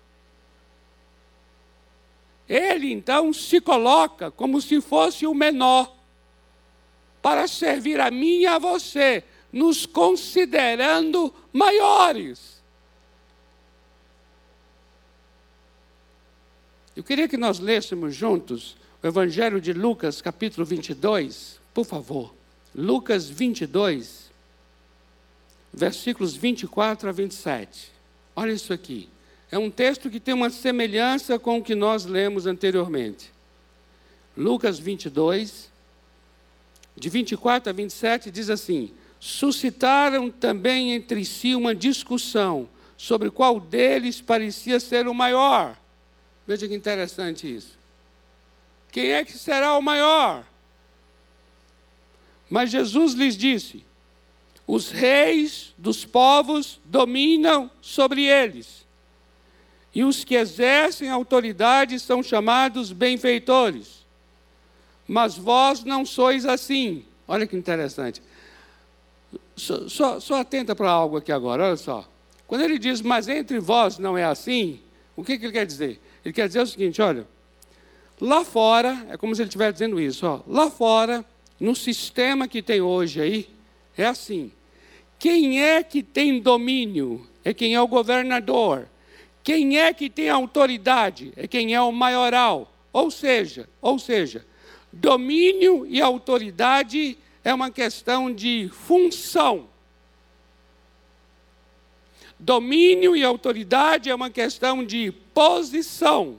Ele 2.47 2.92
então 2.92 3.33
se 3.33 3.59
coloca 3.59 4.31
como 4.31 4.61
se 4.61 4.83
fosse 4.83 5.26
o 5.26 5.33
menor 5.33 5.97
para 7.23 7.49
servir 7.49 7.99
a 8.00 8.11
mim 8.11 8.40
e 8.40 8.47
a 8.47 8.59
você, 8.59 9.25
nos 9.52 9.85
considerando 9.85 11.32
maiores. 11.52 12.62
Eu 16.97 17.02
queria 17.02 17.28
que 17.28 17.37
nós 17.37 17.59
lêssemos 17.59 18.14
juntos 18.14 18.76
o 19.02 19.06
Evangelho 19.06 19.61
de 19.61 19.73
Lucas, 19.73 20.23
capítulo 20.23 20.64
22, 20.64 21.59
por 21.75 21.85
favor. 21.85 22.32
Lucas 22.75 23.28
22, 23.28 24.30
versículos 25.73 26.35
24 26.35 27.09
a 27.09 27.12
27. 27.12 27.90
Olha 28.37 28.52
isso 28.52 28.73
aqui. 28.73 29.09
É 29.50 29.59
um 29.59 29.71
texto 29.71 30.09
que 30.09 30.21
tem 30.21 30.32
uma 30.32 30.49
semelhança 30.50 31.38
com 31.38 31.59
o 31.59 31.62
que 31.62 31.75
nós 31.75 32.04
lemos 32.04 32.47
anteriormente. 32.47 33.30
Lucas 34.37 34.78
22, 34.78 35.71
de 36.97 37.09
24 37.11 37.71
a 37.71 37.73
27, 37.73 38.30
diz 38.30 38.49
assim: 38.49 38.92
Suscitaram 39.25 40.29
também 40.29 40.93
entre 40.93 41.25
si 41.25 41.55
uma 41.55 41.76
discussão 41.76 42.69
sobre 42.97 43.31
qual 43.31 43.61
deles 43.61 44.21
parecia 44.21 44.81
ser 44.81 45.07
o 45.07 45.14
maior. 45.14 45.79
Veja 46.45 46.67
que 46.67 46.75
interessante 46.75 47.55
isso. 47.55 47.79
Quem 48.91 49.12
é 49.12 49.25
que 49.25 49.38
será 49.38 49.79
o 49.79 49.81
maior? 49.81 50.45
Mas 52.50 52.71
Jesus 52.73 53.14
lhes 53.14 53.37
disse: 53.37 53.85
Os 54.67 54.91
reis 54.91 55.73
dos 55.79 56.05
povos 56.05 56.81
dominam 56.85 57.71
sobre 57.81 58.25
eles, 58.25 58.85
e 59.95 60.02
os 60.02 60.25
que 60.25 60.35
exercem 60.35 61.09
autoridade 61.09 62.00
são 62.00 62.25
chamados 62.25 62.91
benfeitores 62.91 64.02
mas 65.12 65.37
vós 65.37 65.85
não 65.85 66.07
sois 66.07 66.47
assim. 66.47 67.05
Olha 67.29 67.47
que 67.47 67.57
interessante. 67.57 68.23
Só, 69.56 69.88
só, 69.88 70.21
só 70.21 70.40
atenta 70.40 70.75
para 70.75 70.90
algo 70.90 71.16
aqui 71.16 71.30
agora, 71.30 71.66
olha 71.66 71.76
só. 71.76 72.09
Quando 72.47 72.62
ele 72.62 72.78
diz, 72.78 73.00
mas 73.00 73.28
entre 73.28 73.59
vós 73.59 73.99
não 73.99 74.16
é 74.16 74.25
assim, 74.25 74.80
o 75.16 75.25
que, 75.25 75.38
que 75.38 75.47
ele 75.47 75.52
quer 75.52 75.66
dizer? 75.66 76.00
Ele 76.25 76.32
quer 76.32 76.47
dizer 76.47 76.61
o 76.61 76.66
seguinte: 76.66 77.00
olha, 77.00 77.26
lá 78.21 78.44
fora, 78.44 79.06
é 79.11 79.16
como 79.16 79.35
se 79.35 79.42
ele 79.42 79.49
estivesse 79.49 79.75
dizendo 79.75 80.00
isso, 80.00 80.26
ó, 80.26 80.40
lá 80.47 80.71
fora, 80.71 81.25
no 81.59 81.75
sistema 81.75 82.49
que 82.49 82.62
tem 82.62 82.80
hoje 82.80 83.21
aí, 83.21 83.49
é 83.97 84.06
assim. 84.06 84.50
Quem 85.18 85.62
é 85.62 85.82
que 85.82 86.02
tem 86.02 86.40
domínio? 86.40 87.26
É 87.44 87.54
quem 87.54 87.75
é 87.75 87.80
o 87.80 87.87
governador. 87.87 88.88
Quem 89.44 89.78
é 89.78 89.92
que 89.92 90.11
tem 90.11 90.28
autoridade? 90.28 91.32
É 91.37 91.47
quem 91.47 91.75
é 91.75 91.80
o 91.80 91.92
maioral. 91.92 92.73
Ou 92.92 93.11
seja, 93.11 93.68
ou 93.80 93.99
seja, 93.99 94.44
Domínio 94.92 95.87
e 95.87 96.02
autoridade 96.02 97.16
é 97.44 97.52
uma 97.52 97.70
questão 97.70 98.32
de 98.32 98.68
função. 98.72 99.68
Domínio 102.38 103.16
e 103.16 103.22
autoridade 103.22 104.11
é 104.11 104.14
uma 104.14 104.30
questão 104.30 104.84
de 104.84 105.12
posição. 105.32 106.38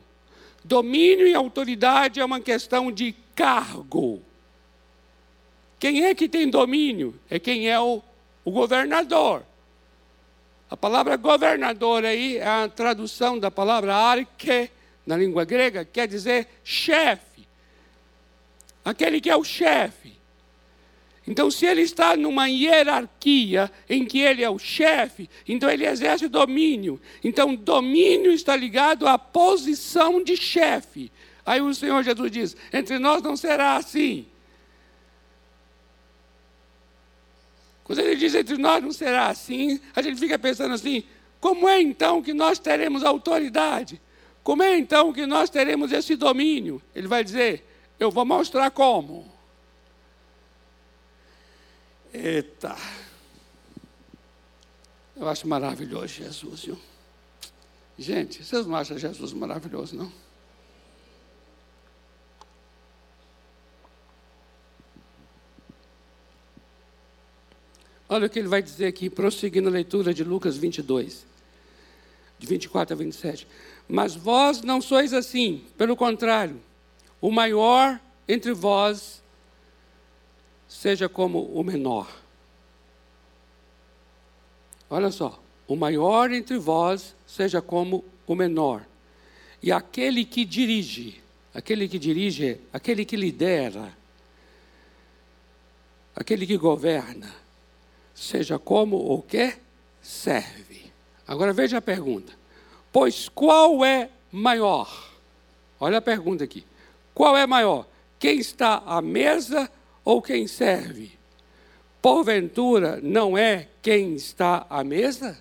Domínio 0.63 1.27
e 1.27 1.33
autoridade 1.33 2.19
é 2.19 2.25
uma 2.25 2.39
questão 2.39 2.91
de 2.91 3.15
cargo. 3.36 4.22
Quem 5.79 6.05
é 6.05 6.15
que 6.15 6.29
tem 6.29 6.50
domínio? 6.50 7.19
É 7.29 7.39
quem 7.39 7.69
é 7.69 7.79
o, 7.79 8.01
o 8.43 8.51
governador. 8.51 9.43
A 10.69 10.77
palavra 10.77 11.15
governador 11.17 12.05
aí 12.05 12.38
é 12.38 12.48
a 12.48 12.69
tradução 12.69 13.38
da 13.38 13.51
palavra 13.51 13.95
arque, 13.95 14.69
na 15.05 15.17
língua 15.17 15.43
grega, 15.43 15.86
quer 15.86 16.07
dizer 16.07 16.48
chefe 16.63 17.33
aquele 18.83 19.22
que 19.22 19.29
é 19.29 19.36
o 19.36 19.43
chefe. 19.43 20.13
Então, 21.25 21.50
se 21.50 21.65
ele 21.65 21.82
está 21.82 22.18
numa 22.18 22.48
hierarquia 22.48 23.72
em 23.89 24.06
que 24.06 24.20
ele 24.20 24.44
é 24.44 24.50
o 24.50 24.60
chefe, 24.60 25.30
então 25.48 25.70
ele 25.70 25.88
exerce 25.88 26.27
domínio. 26.27 27.00
Então, 27.24 27.56
domínio 27.56 28.32
está 28.32 28.56
ligado 28.56 29.08
à 29.08 29.18
posição 29.18 30.22
de 30.22 30.36
chefe. 30.36 31.12
Aí 31.46 31.62
o 31.62 31.74
Senhor 31.74 32.03
Jesus 32.03 32.32
diz: 32.32 32.58
entre 32.74 33.00
nós 33.00 33.22
não 33.22 33.38
será 33.38 33.77
assim. 33.77 34.25
Quando 37.84 38.00
ele 38.00 38.15
diz 38.15 38.34
entre 38.34 38.58
nós 38.58 38.82
não 38.82 38.92
será 38.92 39.27
assim, 39.27 39.80
a 39.96 40.01
gente 40.01 40.20
fica 40.20 40.38
pensando 40.38 40.74
assim: 40.74 41.03
como 41.39 41.68
é 41.68 41.82
então 41.82 42.22
que 42.22 42.34
nós 42.34 42.60
teremos 42.60 43.03
autoridade? 43.03 44.01
Como 44.44 44.62
é 44.62 44.77
então 44.77 45.13
que 45.13 45.25
nós 45.25 45.50
teremos 45.50 45.92
esse 45.94 46.15
domínio? 46.15 46.82
Ele 46.94 47.08
vai 47.08 47.24
dizer: 47.24 47.65
eu 47.98 48.12
vou 48.12 48.25
mostrar 48.25 48.72
como. 48.72 49.33
Eita. 52.13 52.77
Eu 55.15 55.27
acho 55.27 55.48
maravilhoso 55.48 56.08
Jesus, 56.08 56.65
viu? 56.65 56.79
Gente, 57.98 58.43
vocês 58.43 58.65
não 58.67 58.75
acham 58.75 58.98
Jesus 58.98 59.34
maravilhoso, 59.34 59.96
não? 59.96 60.12
Olha 68.08 68.27
o 68.27 68.29
que 68.29 68.38
ele 68.38 68.48
vai 68.48 68.62
dizer 68.62 68.86
aqui, 68.86 69.10
prosseguindo 69.10 69.70
a 69.70 69.72
leitura 69.72 70.13
de 70.13 70.24
Lucas 70.24 70.55
22. 70.55 71.25
de 72.38 72.48
24 72.48 72.93
a 72.93 72.98
27. 72.98 73.48
Mas 73.88 74.15
vós 74.15 74.62
não 74.62 74.82
sois 74.82 75.13
assim, 75.13 75.65
pelo 75.77 75.96
contrário, 75.96 76.62
o 77.22 77.32
maior 77.32 78.00
entre 78.27 78.53
vós 78.53 79.23
seja 80.74 81.08
como 81.08 81.44
o 81.53 81.63
menor. 81.63 82.10
Olha 84.89 85.12
só, 85.12 85.39
o 85.68 85.75
maior 85.75 86.32
entre 86.32 86.58
vós 86.58 87.15
seja 87.27 87.62
como 87.62 88.03
o 88.25 88.34
menor. 88.34 88.84
E 89.62 89.72
aquele 89.72 90.25
que 90.25 90.44
dirige, 90.44 91.22
aquele 91.53 91.88
que 91.88 92.00
dirige, 92.00 92.60
aquele 92.74 93.06
que 93.06 93.15
lidera, 93.15 93.96
aquele 96.15 96.46
que 96.46 96.58
governa, 96.58 97.34
seja 98.13 98.58
como 98.58 98.98
o 98.98 99.22
que 99.22 99.56
serve. 100.01 100.92
Agora 101.27 101.53
veja 101.53 101.77
a 101.77 101.82
pergunta. 101.82 102.34
Pois 102.92 103.30
qual 103.30 103.86
é 103.86 104.10
maior? 104.32 105.12
Olha 105.80 106.00
a 106.00 106.01
pergunta 106.01 106.44
aqui. 106.44 106.65
Qual 107.13 107.38
é 107.38 107.46
maior? 107.46 107.88
Quem 108.20 108.39
está 108.39 108.82
à 108.86 109.01
mesa 109.01 109.72
ou 110.03 110.22
quem 110.22 110.48
serve? 110.48 111.17
Porventura 112.01 113.00
não 113.01 113.38
é 113.38 113.69
quem 113.81 114.15
está 114.15 114.65
à 114.69 114.83
mesa? 114.83 115.38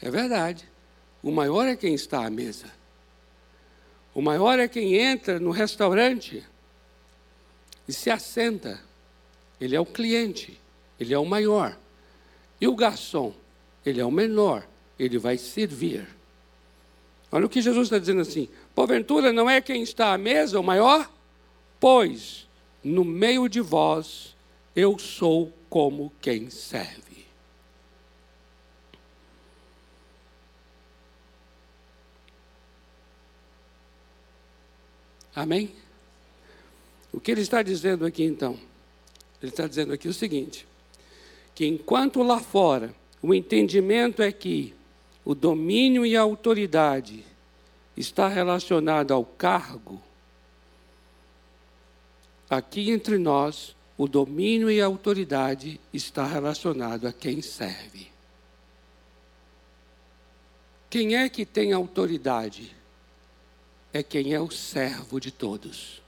É 0.00 0.10
verdade. 0.10 0.68
O 1.22 1.30
maior 1.30 1.66
é 1.66 1.74
quem 1.74 1.94
está 1.94 2.26
à 2.26 2.30
mesa. 2.30 2.70
O 4.14 4.20
maior 4.20 4.58
é 4.58 4.68
quem 4.68 4.96
entra 4.96 5.40
no 5.40 5.50
restaurante 5.50 6.44
e 7.88 7.92
se 7.92 8.10
assenta. 8.10 8.78
Ele 9.58 9.74
é 9.74 9.80
o 9.80 9.86
cliente, 9.86 10.60
ele 11.00 11.14
é 11.14 11.18
o 11.18 11.24
maior. 11.24 11.76
E 12.60 12.68
o 12.68 12.76
garçom, 12.76 13.34
ele 13.84 14.00
é 14.00 14.04
o 14.04 14.10
menor, 14.10 14.66
ele 14.98 15.18
vai 15.18 15.38
servir. 15.38 16.06
Olha 17.32 17.46
o 17.46 17.48
que 17.48 17.62
Jesus 17.62 17.86
está 17.86 17.98
dizendo 17.98 18.20
assim: 18.20 18.48
porventura 18.74 19.32
não 19.32 19.48
é 19.48 19.60
quem 19.60 19.82
está 19.82 20.12
à 20.12 20.18
mesa 20.18 20.60
o 20.60 20.62
maior? 20.62 21.10
Pois 21.80 22.43
no 22.84 23.04
meio 23.04 23.48
de 23.48 23.60
vós 23.60 24.36
eu 24.76 24.98
sou 24.98 25.52
como 25.70 26.12
quem 26.20 26.50
serve. 26.50 27.24
Amém? 35.34 35.74
O 37.12 37.18
que 37.18 37.30
ele 37.30 37.40
está 37.40 37.62
dizendo 37.62 38.04
aqui 38.04 38.22
então? 38.22 38.58
Ele 39.42 39.50
está 39.50 39.66
dizendo 39.66 39.92
aqui 39.92 40.06
o 40.06 40.14
seguinte: 40.14 40.66
que 41.54 41.66
enquanto 41.66 42.22
lá 42.22 42.38
fora 42.38 42.94
o 43.22 43.32
entendimento 43.32 44.22
é 44.22 44.30
que 44.30 44.74
o 45.24 45.34
domínio 45.34 46.04
e 46.04 46.16
a 46.16 46.20
autoridade 46.20 47.24
está 47.96 48.28
relacionado 48.28 49.12
ao 49.12 49.24
cargo, 49.24 50.02
aqui 52.48 52.90
entre 52.90 53.18
nós 53.18 53.74
o 53.96 54.08
domínio 54.08 54.70
e 54.70 54.80
a 54.80 54.86
autoridade 54.86 55.80
está 55.92 56.26
relacionado 56.26 57.06
a 57.06 57.12
quem 57.12 57.40
serve. 57.40 58.08
Quem 60.90 61.16
é 61.16 61.28
que 61.28 61.44
tem 61.44 61.72
autoridade? 61.72 62.74
É 63.92 64.02
quem 64.02 64.32
é 64.32 64.40
o 64.40 64.50
servo 64.50 65.20
de 65.20 65.30
todos. 65.30 66.02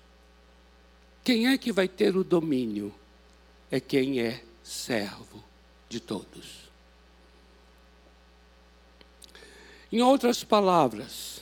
Quem 1.25 1.49
é 1.49 1.59
que 1.59 1.73
vai 1.73 1.89
ter 1.89 2.17
o 2.17 2.25
domínio? 2.25 2.95
É 3.71 3.81
quem 3.81 4.21
é 4.21 4.43
servo 4.63 5.43
de 5.89 6.01
todos. 6.01 6.67
Em 9.91 10.03
outras 10.03 10.45
palavras, 10.45 11.41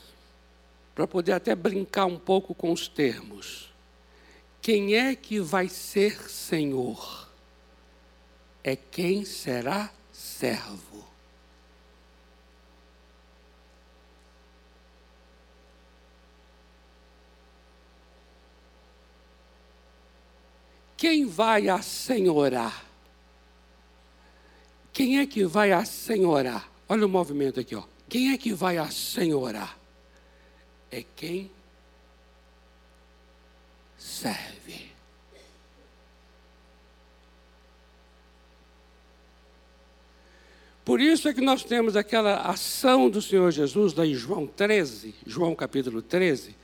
para 0.94 1.06
poder 1.06 1.32
até 1.32 1.54
brincar 1.54 2.06
um 2.06 2.18
pouco 2.18 2.54
com 2.54 2.72
os 2.72 2.88
termos, 2.88 3.73
quem 4.64 4.94
é 4.94 5.14
que 5.14 5.40
vai 5.40 5.68
ser 5.68 6.18
senhor? 6.30 7.28
É 8.62 8.74
quem 8.74 9.22
será 9.22 9.92
servo. 10.10 11.04
Quem 20.96 21.26
vai 21.26 21.68
assenhorar? 21.68 22.86
Quem 24.94 25.18
é 25.18 25.26
que 25.26 25.44
vai 25.44 25.72
assenhorar? 25.72 26.70
Olha 26.88 27.04
o 27.04 27.08
movimento 27.10 27.60
aqui, 27.60 27.76
ó. 27.76 27.84
Quem 28.08 28.32
é 28.32 28.38
que 28.38 28.54
vai 28.54 28.78
assenhorar? 28.78 29.78
É 30.90 31.04
quem 31.14 31.50
serve. 34.24 34.90
Por 40.82 40.98
isso 40.98 41.28
é 41.28 41.34
que 41.34 41.42
nós 41.42 41.62
temos 41.62 41.94
aquela 41.94 42.36
ação 42.36 43.10
do 43.10 43.20
Senhor 43.20 43.50
Jesus, 43.50 43.92
lá 43.92 44.06
em 44.06 44.14
João 44.14 44.46
13, 44.46 45.14
João 45.26 45.54
capítulo 45.54 46.00
13, 46.00 46.56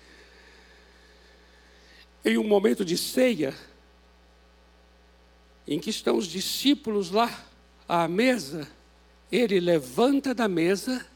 em 2.24 2.38
um 2.38 2.44
momento 2.44 2.82
de 2.82 2.96
ceia, 2.96 3.54
em 5.68 5.78
que 5.78 5.90
estão 5.90 6.16
os 6.16 6.26
discípulos 6.26 7.10
lá 7.10 7.44
à 7.86 8.08
mesa, 8.08 8.66
ele 9.30 9.60
levanta 9.60 10.34
da 10.34 10.48
mesa, 10.48 11.06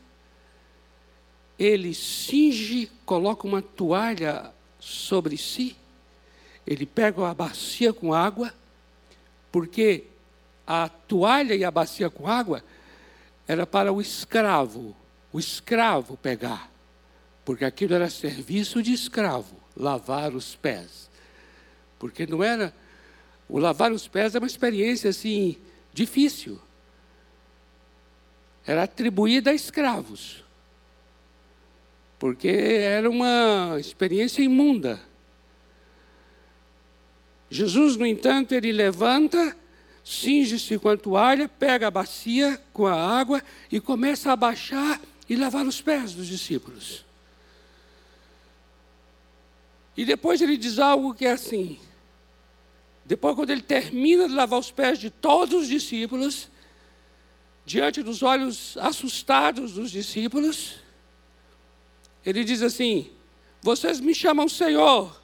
ele 1.58 1.94
cinge, 1.94 2.90
coloca 3.06 3.46
uma 3.46 3.62
toalha 3.62 4.52
sobre 4.78 5.36
si, 5.36 5.76
ele 6.66 6.86
pega 6.86 7.28
a 7.28 7.34
bacia 7.34 7.92
com 7.92 8.14
água, 8.14 8.52
porque 9.52 10.04
a 10.66 10.88
toalha 10.88 11.54
e 11.54 11.64
a 11.64 11.70
bacia 11.70 12.08
com 12.08 12.26
água 12.26 12.64
era 13.46 13.66
para 13.66 13.92
o 13.92 14.00
escravo, 14.00 14.96
o 15.32 15.38
escravo 15.38 16.16
pegar, 16.16 16.70
porque 17.44 17.64
aquilo 17.64 17.94
era 17.94 18.08
serviço 18.08 18.82
de 18.82 18.92
escravo, 18.92 19.56
lavar 19.76 20.34
os 20.34 20.56
pés. 20.56 21.10
Porque 21.98 22.26
não 22.26 22.42
era. 22.42 22.74
O 23.48 23.58
lavar 23.58 23.92
os 23.92 24.08
pés 24.08 24.34
é 24.34 24.38
uma 24.38 24.46
experiência 24.46 25.10
assim, 25.10 25.56
difícil. 25.92 26.58
Era 28.66 28.84
atribuída 28.84 29.50
a 29.50 29.54
escravos. 29.54 30.42
Porque 32.18 32.48
era 32.48 33.08
uma 33.08 33.76
experiência 33.78 34.42
imunda. 34.42 35.00
Jesus, 37.54 37.96
no 37.96 38.04
entanto, 38.04 38.50
ele 38.50 38.72
levanta, 38.72 39.56
cinge-se 40.02 40.76
com 40.76 40.88
a 40.88 40.96
toalha, 40.96 41.48
pega 41.48 41.86
a 41.86 41.90
bacia 41.90 42.60
com 42.72 42.84
a 42.84 42.92
água 42.92 43.40
e 43.70 43.80
começa 43.80 44.32
a 44.32 44.36
baixar 44.36 45.00
e 45.28 45.36
lavar 45.36 45.64
os 45.64 45.80
pés 45.80 46.14
dos 46.14 46.26
discípulos. 46.26 47.04
E 49.96 50.04
depois 50.04 50.42
ele 50.42 50.56
diz 50.56 50.80
algo 50.80 51.14
que 51.14 51.26
é 51.26 51.30
assim. 51.30 51.78
Depois, 53.04 53.36
quando 53.36 53.50
ele 53.50 53.62
termina 53.62 54.26
de 54.26 54.34
lavar 54.34 54.58
os 54.58 54.72
pés 54.72 54.98
de 54.98 55.08
todos 55.08 55.62
os 55.62 55.68
discípulos, 55.68 56.50
diante 57.64 58.02
dos 58.02 58.20
olhos 58.24 58.76
assustados 58.78 59.74
dos 59.74 59.92
discípulos, 59.92 60.80
ele 62.26 62.42
diz 62.42 62.62
assim: 62.62 63.12
Vocês 63.62 64.00
me 64.00 64.12
chamam 64.12 64.48
Senhor 64.48 65.22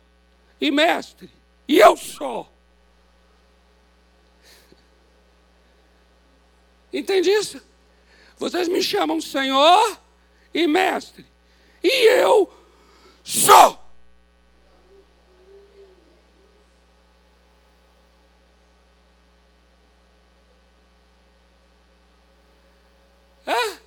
e 0.61 0.71
Mestre, 0.71 1.29
e 1.71 1.79
eu 1.79 1.97
sou. 1.97 2.51
Entende 6.93 7.31
isso? 7.31 7.63
Vocês 8.37 8.67
me 8.67 8.83
chamam 8.83 9.21
Senhor 9.21 10.01
e 10.53 10.67
Mestre, 10.67 11.25
e 11.81 12.09
eu 12.09 12.53
sou. 13.23 13.79
É? 23.47 23.79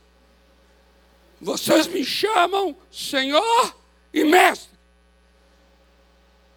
Vocês 1.42 1.88
me 1.88 2.06
chamam 2.06 2.78
Senhor 2.90 3.76
e 4.14 4.24
Mestre, 4.24 4.80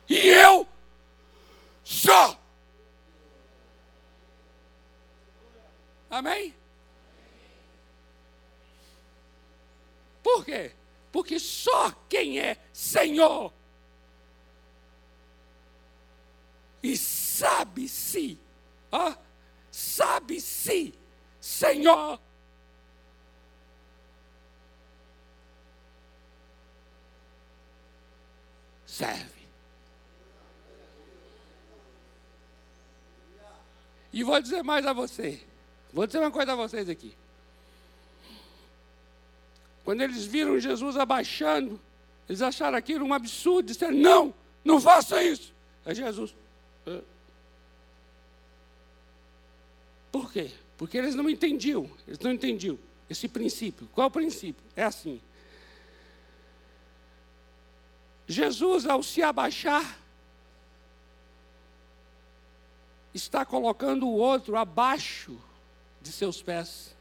e 0.08 0.28
eu 0.28 0.68
só. 1.86 2.36
Amém? 6.10 6.52
Por 10.20 10.44
quê? 10.44 10.72
Porque 11.12 11.38
só 11.38 11.92
quem 12.08 12.40
é 12.40 12.58
Senhor 12.72 13.52
e 16.82 16.96
sabe-se, 16.96 18.38
ó, 18.90 19.14
sabe-se, 19.70 20.92
Senhor. 21.40 22.20
Serve. 28.84 29.35
E 34.16 34.22
vou 34.22 34.40
dizer 34.40 34.64
mais 34.64 34.86
a 34.86 34.94
você. 34.94 35.38
Vou 35.92 36.06
dizer 36.06 36.20
uma 36.20 36.30
coisa 36.30 36.54
a 36.54 36.56
vocês 36.56 36.88
aqui. 36.88 37.14
Quando 39.84 40.00
eles 40.00 40.24
viram 40.24 40.58
Jesus 40.58 40.96
abaixando, 40.96 41.78
eles 42.26 42.40
acharam 42.40 42.78
aquilo 42.78 43.04
um 43.04 43.12
absurdo, 43.12 43.66
disseram: 43.66 43.94
Não, 43.94 44.34
não 44.64 44.80
faça 44.80 45.22
isso. 45.22 45.52
É 45.84 45.94
Jesus. 45.94 46.34
Por 50.10 50.32
quê? 50.32 50.50
Porque 50.78 50.96
eles 50.96 51.14
não 51.14 51.28
entendiam, 51.28 51.86
eles 52.08 52.18
não 52.20 52.32
entendiam 52.32 52.78
esse 53.10 53.28
princípio. 53.28 53.86
Qual 53.92 54.06
é 54.06 54.08
o 54.08 54.10
princípio? 54.10 54.64
É 54.74 54.84
assim. 54.84 55.20
Jesus, 58.26 58.86
ao 58.86 59.02
se 59.02 59.22
abaixar, 59.22 60.00
está 63.16 63.46
colocando 63.46 64.06
o 64.06 64.14
outro 64.14 64.56
abaixo 64.56 65.38
de 66.02 66.12
seus 66.12 66.42
pés. 66.42 66.94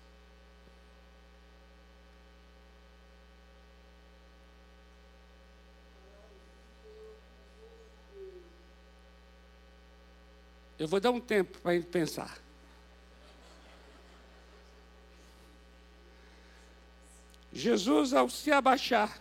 Eu 10.80 10.88
vou 10.88 11.02
dar 11.02 11.12
um 11.12 11.20
tempo 11.20 11.58
para 11.60 11.76
ele 11.76 11.86
pensar. 11.86 12.38
Jesus, 17.52 18.14
ao 18.14 18.30
se 18.30 18.52
abaixar, 18.52 19.20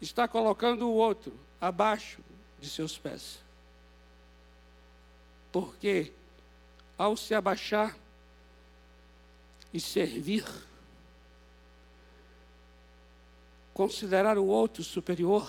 está 0.00 0.26
colocando 0.26 0.88
o 0.88 0.94
outro 0.94 1.32
abaixo 1.60 2.29
de 2.60 2.68
seus 2.68 2.98
pés. 2.98 3.38
Porque, 5.50 6.12
ao 6.96 7.16
se 7.16 7.34
abaixar 7.34 7.96
e 9.72 9.80
servir, 9.80 10.44
considerar 13.72 14.38
o 14.38 14.46
outro 14.46 14.84
superior, 14.84 15.48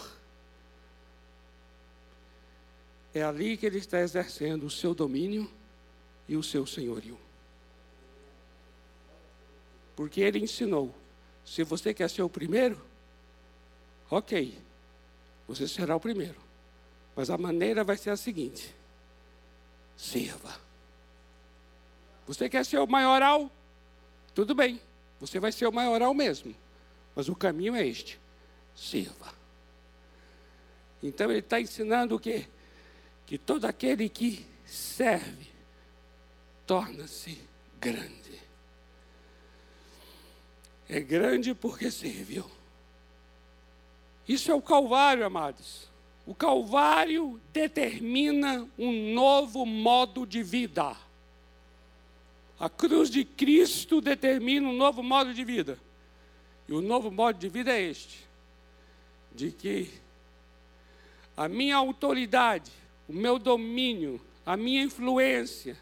é 3.14 3.22
ali 3.22 3.58
que 3.58 3.66
ele 3.66 3.78
está 3.78 4.00
exercendo 4.00 4.66
o 4.66 4.70
seu 4.70 4.96
domínio 4.96 5.52
e 6.28 6.38
o 6.38 6.44
seu 6.44 6.66
senhorio. 6.66 7.18
Porque 9.96 10.22
ele 10.22 10.40
ensinou: 10.40 10.96
se 11.46 11.64
você 11.64 11.94
quer 11.94 12.10
ser 12.10 12.22
o 12.22 12.30
primeiro, 12.30 12.82
ok, 14.10 14.58
você 15.48 15.68
será 15.68 15.96
o 15.96 16.00
primeiro. 16.00 16.51
Mas 17.16 17.30
a 17.30 17.38
maneira 17.38 17.84
vai 17.84 17.98
ser 17.98 18.10
a 18.10 18.18
seguinte: 18.18 18.74
sirva. 19.96 20.60
Você 22.28 22.50
quer 22.50 22.66
ser 22.66 22.80
o 22.80 22.88
maioral? 22.88 23.52
Tudo 24.34 24.56
bem, 24.56 24.80
você 25.20 25.40
vai 25.40 25.52
ser 25.52 25.68
o 25.68 25.72
maioral 25.72 26.14
mesmo. 26.14 26.56
Mas 27.16 27.30
o 27.30 27.36
caminho 27.36 27.76
é 27.76 27.86
este: 27.86 28.20
sirva. 28.76 29.34
Então 31.04 31.30
ele 31.30 31.40
está 31.40 31.60
ensinando 31.60 32.16
o 32.16 32.20
quê? 32.20 32.48
que 33.32 33.38
todo 33.38 33.64
aquele 33.64 34.10
que 34.10 34.46
serve 34.66 35.48
torna-se 36.68 37.42
grande. 37.80 38.42
É 40.90 41.00
grande 41.00 41.56
porque 41.56 41.90
serviu. 41.90 42.52
Isso 44.28 44.52
é 44.52 44.54
o 44.54 44.62
Calvário, 44.62 45.26
amados. 45.26 45.90
O 46.32 46.34
Calvário 46.34 47.42
determina 47.52 48.66
um 48.80 49.14
novo 49.14 49.66
modo 49.66 50.26
de 50.26 50.42
vida. 50.42 50.96
A 52.58 52.70
cruz 52.70 53.10
de 53.10 53.26
Cristo 53.26 54.00
determina 54.00 54.66
um 54.66 54.72
novo 54.72 55.04
modo 55.04 55.34
de 55.34 55.44
vida. 55.44 55.78
E 56.70 56.72
o 56.72 56.80
novo 56.80 57.12
modo 57.12 57.38
de 57.38 57.50
vida 57.50 57.74
é 57.74 57.82
este: 57.82 58.26
de 59.36 59.52
que 59.52 59.92
a 61.36 61.50
minha 61.50 61.76
autoridade 61.76 62.72
o 63.10 63.14
meu 63.14 63.38
domínio, 63.38 64.22
a 64.46 64.56
minha 64.56 64.84
influência, 64.84 65.78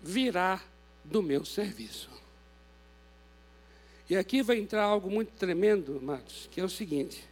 virá 0.00 0.64
do 1.04 1.22
meu 1.22 1.44
serviço. 1.44 2.23
E 4.08 4.16
aqui 4.16 4.42
vai 4.42 4.58
entrar 4.58 4.82
algo 4.84 5.10
muito 5.10 5.32
tremendo, 5.32 5.98
amados, 5.98 6.48
que 6.50 6.60
é 6.60 6.64
o 6.64 6.68
seguinte: 6.68 7.24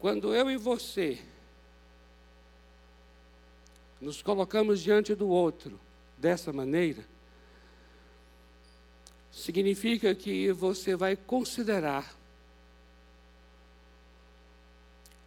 quando 0.00 0.34
eu 0.34 0.50
e 0.50 0.56
você 0.56 1.18
nos 4.00 4.22
colocamos 4.22 4.80
diante 4.80 5.14
do 5.14 5.28
outro 5.28 5.78
dessa 6.18 6.52
maneira, 6.52 7.06
significa 9.30 10.14
que 10.14 10.50
você 10.52 10.96
vai 10.96 11.16
considerar 11.16 12.14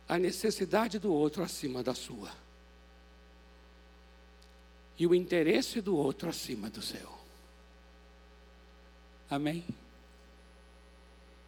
a 0.07 0.17
necessidade 0.19 0.99
do 0.99 1.11
outro 1.13 1.41
acima 1.43 1.81
da 1.81 1.95
sua. 1.95 2.31
E 4.97 5.07
o 5.07 5.15
interesse 5.15 5.81
do 5.81 5.95
outro 5.95 6.29
acima 6.29 6.69
do 6.69 6.81
seu. 6.81 7.14
Amém? 9.29 9.65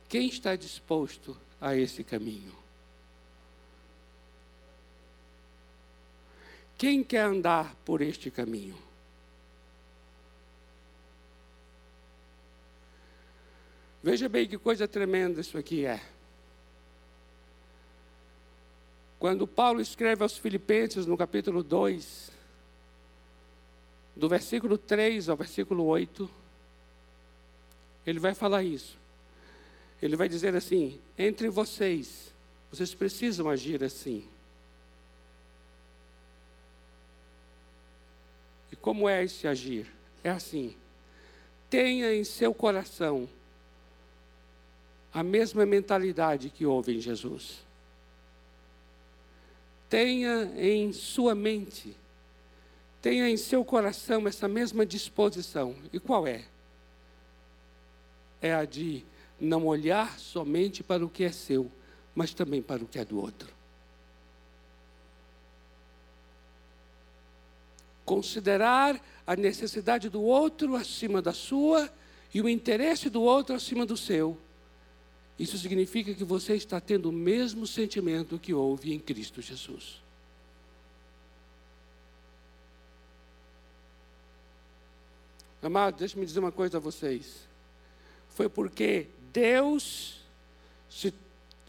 Quem 0.10 0.28
está 0.28 0.56
disposto 0.56 1.38
a 1.60 1.76
esse 1.76 2.04
caminho? 2.04 2.56
Quem 6.78 7.04
quer 7.04 7.26
andar 7.26 7.76
por 7.84 8.02
este 8.02 8.30
caminho? 8.32 8.78
Veja 14.02 14.30
bem 14.30 14.48
que 14.48 14.58
coisa 14.58 14.88
tremenda 14.88 15.42
isso 15.42 15.58
aqui 15.58 15.86
é. 15.86 16.02
Quando 19.20 19.48
Paulo 19.48 19.82
escreve 19.82 20.22
aos 20.22 20.38
Filipenses, 20.38 21.06
no 21.06 21.18
capítulo 21.18 21.64
2, 21.64 22.32
do 24.16 24.30
versículo 24.30 24.78
3 24.78 25.28
ao 25.30 25.36
versículo 25.36 25.84
8, 25.86 26.30
ele 28.08 28.20
vai 28.20 28.34
falar 28.34 28.64
isso. 28.64 28.98
Ele 30.02 30.16
vai 30.16 30.28
dizer 30.28 30.56
assim: 30.56 31.00
entre 31.18 31.50
vocês, 31.50 32.34
vocês 32.72 32.96
precisam 32.96 33.50
agir 33.50 33.84
assim. 33.84 34.28
E 38.72 38.76
como 38.76 39.08
é 39.08 39.24
esse 39.24 39.48
agir? 39.48 39.86
É 40.24 40.32
assim: 40.32 40.76
tenha 41.70 42.16
em 42.16 42.24
seu 42.24 42.54
coração 42.54 43.30
a 45.14 45.22
mesma 45.22 45.66
mentalidade 45.66 46.50
que 46.50 46.66
houve 46.66 46.96
em 46.96 47.00
Jesus 47.00 47.68
tenha 49.90 50.52
em 50.58 50.92
sua 50.92 51.34
mente, 51.34 51.96
tenha 53.02 53.30
em 53.30 53.38
seu 53.38 53.64
coração 53.64 54.28
essa 54.28 54.48
mesma 54.48 54.86
disposição. 54.86 55.76
E 55.94 56.00
qual 56.00 56.28
é? 56.28 56.44
É 58.42 58.54
a 58.54 58.66
de 58.66 59.04
não 59.40 59.66
olhar 59.66 60.20
somente 60.20 60.84
para 60.84 61.06
o 61.06 61.10
que 61.10 61.24
é 61.24 61.32
seu, 61.32 61.72
mas 62.16 62.34
também 62.34 62.62
para 62.62 62.84
o 62.84 62.88
que 62.88 63.00
é 63.00 63.06
do 63.06 63.20
outro. 63.20 63.50
Considerar 68.06 69.00
a 69.26 69.36
necessidade 69.36 70.10
do 70.10 70.22
outro 70.22 70.76
acima 70.76 71.22
da 71.22 71.34
sua 71.34 71.92
e 72.34 72.42
o 72.42 72.48
interesse 72.48 73.10
do 73.10 73.22
outro 73.22 73.56
acima 73.56 73.86
do 73.86 73.98
seu 73.98 74.38
isso 75.40 75.58
significa 75.58 76.14
que 76.14 76.24
você 76.24 76.56
está 76.56 76.82
tendo 76.82 77.10
o 77.10 77.14
mesmo 77.14 77.68
sentimento 77.68 78.40
que 78.40 78.54
houve 78.54 78.92
em 78.92 79.00
Cristo 79.00 79.42
Jesus. 79.42 80.02
Amado, 85.62 85.98
deixe-me 85.98 86.26
dizer 86.26 86.40
uma 86.40 86.52
coisa 86.52 86.78
a 86.78 86.80
vocês. 86.80 87.48
Foi 88.38 88.48
porque 88.48 89.08
Deus 89.34 90.22
se, 90.88 91.12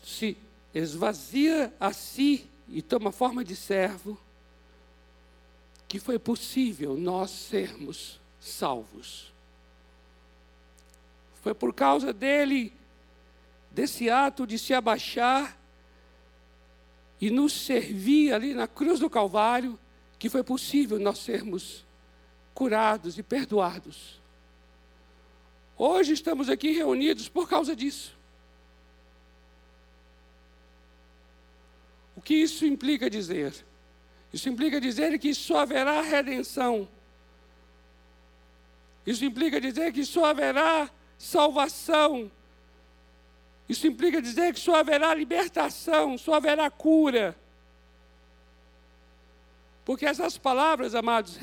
se 0.04 0.37
esvazia 0.74 1.72
a 1.81 1.94
si 1.94 2.46
e 2.68 2.83
toma 2.83 3.11
forma 3.11 3.42
de 3.42 3.57
servo, 3.57 4.20
que 5.88 5.98
foi 5.98 6.18
possível 6.18 6.94
nós 6.94 7.31
sermos 7.31 8.20
salvos. 8.38 9.33
Foi 11.40 11.54
por 11.54 11.72
causa 11.72 12.12
dele 12.12 12.70
desse 13.70 14.11
ato 14.11 14.46
de 14.46 14.59
se 14.59 14.74
abaixar 14.74 15.59
e 17.18 17.31
nos 17.31 17.54
servir 17.54 18.35
ali 18.35 18.52
na 18.52 18.68
cruz 18.68 19.00
do 19.00 19.09
Calvário, 19.09 19.78
que 20.18 20.28
foi 20.28 20.42
possível 20.42 20.98
nós 20.98 21.16
sermos 21.16 21.87
curados 22.52 23.16
e 23.16 23.22
perdoados. 23.22 24.17
Hoje 25.78 26.12
estamos 26.12 26.48
aqui 26.48 26.72
reunidos 26.72 27.28
por 27.28 27.48
causa 27.48 27.76
disso. 27.76 28.18
O 32.16 32.20
que 32.20 32.34
isso 32.34 32.66
implica 32.66 33.08
dizer? 33.08 33.54
Isso 34.32 34.48
implica 34.48 34.80
dizer 34.80 35.16
que 35.20 35.32
só 35.32 35.60
haverá 35.60 36.00
redenção. 36.00 36.88
Isso 39.06 39.24
implica 39.24 39.60
dizer 39.60 39.92
que 39.92 40.04
só 40.04 40.24
haverá 40.24 40.90
salvação. 41.16 42.28
Isso 43.68 43.86
implica 43.86 44.20
dizer 44.20 44.52
que 44.52 44.58
só 44.58 44.74
haverá 44.74 45.14
libertação, 45.14 46.18
só 46.18 46.34
haverá 46.34 46.68
cura. 46.68 47.36
Porque 49.84 50.04
essas 50.04 50.36
palavras, 50.36 50.94
amados, 50.96 51.38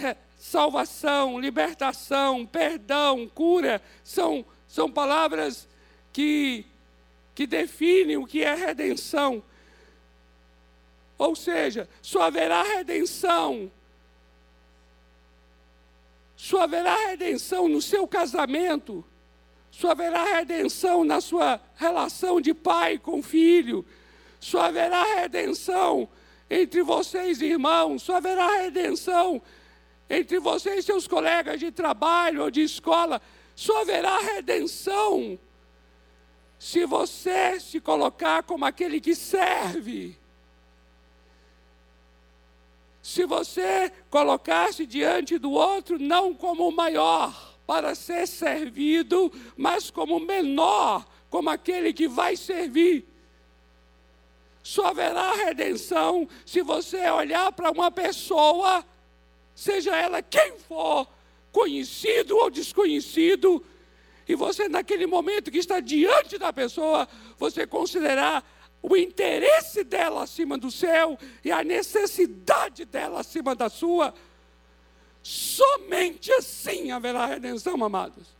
salvação, 0.45 1.39
libertação, 1.39 2.45
perdão, 2.45 3.27
cura, 3.27 3.81
são, 4.03 4.45
são 4.67 4.89
palavras 4.91 5.67
que, 6.13 6.63
que 7.33 7.47
definem 7.47 8.17
o 8.17 8.27
que 8.27 8.43
é 8.43 8.53
redenção. 8.53 9.41
Ou 11.17 11.35
seja, 11.35 11.89
só 11.99 12.21
haverá 12.21 12.61
redenção. 12.61 13.71
Só 16.37 16.61
haverá 16.61 16.95
redenção 17.07 17.67
no 17.67 17.81
seu 17.81 18.07
casamento. 18.07 19.03
Só 19.71 19.91
haverá 19.91 20.25
redenção 20.25 21.03
na 21.03 21.21
sua 21.21 21.59
relação 21.75 22.39
de 22.39 22.53
pai 22.53 22.99
com 22.99 23.23
filho. 23.23 23.83
Só 24.39 24.61
haverá 24.61 25.03
redenção 25.15 26.07
entre 26.47 26.83
vocês, 26.83 27.41
irmãos. 27.41 28.03
Só 28.03 28.17
haverá 28.17 28.57
redenção 28.61 29.41
entre 30.09 30.39
você 30.39 30.75
e 30.75 30.83
seus 30.83 31.07
colegas 31.07 31.59
de 31.59 31.71
trabalho 31.71 32.43
ou 32.43 32.51
de 32.51 32.61
escola. 32.61 33.21
Só 33.55 33.81
haverá 33.81 34.19
redenção 34.19 35.39
se 36.59 36.85
você 36.85 37.59
se 37.59 37.79
colocar 37.79 38.43
como 38.43 38.65
aquele 38.65 38.99
que 38.99 39.15
serve. 39.15 40.17
Se 43.01 43.25
você 43.25 43.91
colocar-se 44.09 44.85
diante 44.85 45.37
do 45.37 45.51
outro 45.51 45.99
não 45.99 46.33
como 46.33 46.67
o 46.67 46.75
maior 46.75 47.55
para 47.67 47.95
ser 47.95 48.27
servido, 48.27 49.31
mas 49.55 49.91
como 49.91 50.19
menor, 50.19 51.05
como 51.29 51.49
aquele 51.49 51.93
que 51.93 52.07
vai 52.07 52.35
servir. 52.35 53.05
Só 54.63 54.87
haverá 54.87 55.33
redenção 55.33 56.27
se 56.45 56.63
você 56.63 57.07
olhar 57.09 57.51
para 57.51 57.69
uma 57.69 57.91
pessoa 57.91 58.83
seja 59.55 59.95
ela 59.95 60.21
quem 60.21 60.59
for, 60.59 61.07
conhecido 61.51 62.35
ou 62.37 62.49
desconhecido, 62.51 63.65
e 64.27 64.35
você, 64.35 64.67
naquele 64.67 65.05
momento 65.05 65.51
que 65.51 65.59
está 65.59 65.79
diante 65.79 66.37
da 66.37 66.51
pessoa, 66.51 67.07
você 67.37 67.65
considerar 67.65 68.43
o 68.81 68.95
interesse 68.97 69.83
dela 69.83 70.23
acima 70.23 70.57
do 70.57 70.69
seu 70.69 71.17
e 71.43 71.51
a 71.51 71.63
necessidade 71.63 72.85
dela 72.85 73.21
acima 73.21 73.55
da 73.55 73.69
sua, 73.69 74.13
somente 75.23 76.31
assim 76.31 76.91
haverá 76.91 77.25
redenção, 77.25 77.83
amados. 77.83 78.35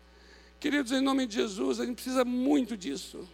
Queridos, 0.60 0.91
em 0.91 1.01
nome 1.01 1.28
de 1.28 1.36
Jesus, 1.36 1.80
a 1.80 1.86
gente 1.86 1.95
precisa 1.95 2.25
muito 2.25 2.75
disso. 2.75 3.28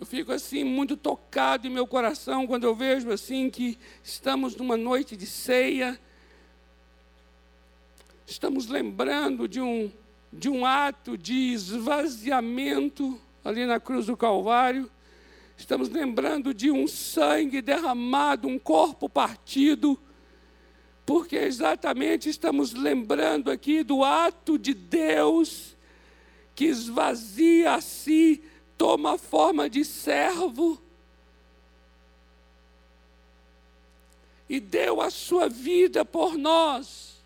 Eu 0.00 0.06
fico 0.06 0.30
assim 0.32 0.62
muito 0.62 0.96
tocado 0.96 1.66
em 1.66 1.70
meu 1.70 1.86
coração 1.86 2.46
quando 2.46 2.62
eu 2.64 2.74
vejo 2.74 3.10
assim 3.10 3.50
que 3.50 3.76
estamos 4.02 4.54
numa 4.54 4.76
noite 4.76 5.16
de 5.16 5.26
ceia. 5.26 5.98
Estamos 8.24 8.68
lembrando 8.68 9.48
de 9.48 9.60
um 9.60 9.90
de 10.32 10.48
um 10.48 10.64
ato 10.64 11.16
de 11.16 11.52
esvaziamento 11.52 13.18
ali 13.44 13.64
na 13.66 13.80
cruz 13.80 14.06
do 14.06 14.16
Calvário. 14.16 14.90
Estamos 15.56 15.88
lembrando 15.88 16.54
de 16.54 16.70
um 16.70 16.86
sangue 16.86 17.60
derramado, 17.60 18.46
um 18.46 18.58
corpo 18.58 19.08
partido, 19.08 19.98
porque 21.04 21.34
exatamente 21.34 22.28
estamos 22.28 22.72
lembrando 22.72 23.50
aqui 23.50 23.82
do 23.82 24.04
ato 24.04 24.58
de 24.58 24.74
Deus 24.74 25.76
que 26.54 26.66
esvazia 26.66 27.74
a 27.74 27.80
si 27.80 28.44
toma 28.78 29.14
a 29.14 29.18
forma 29.18 29.68
de 29.68 29.84
servo 29.84 30.80
e 34.48 34.60
deu 34.60 35.00
a 35.02 35.10
sua 35.10 35.48
vida 35.48 36.04
por 36.04 36.38
nós. 36.38 37.18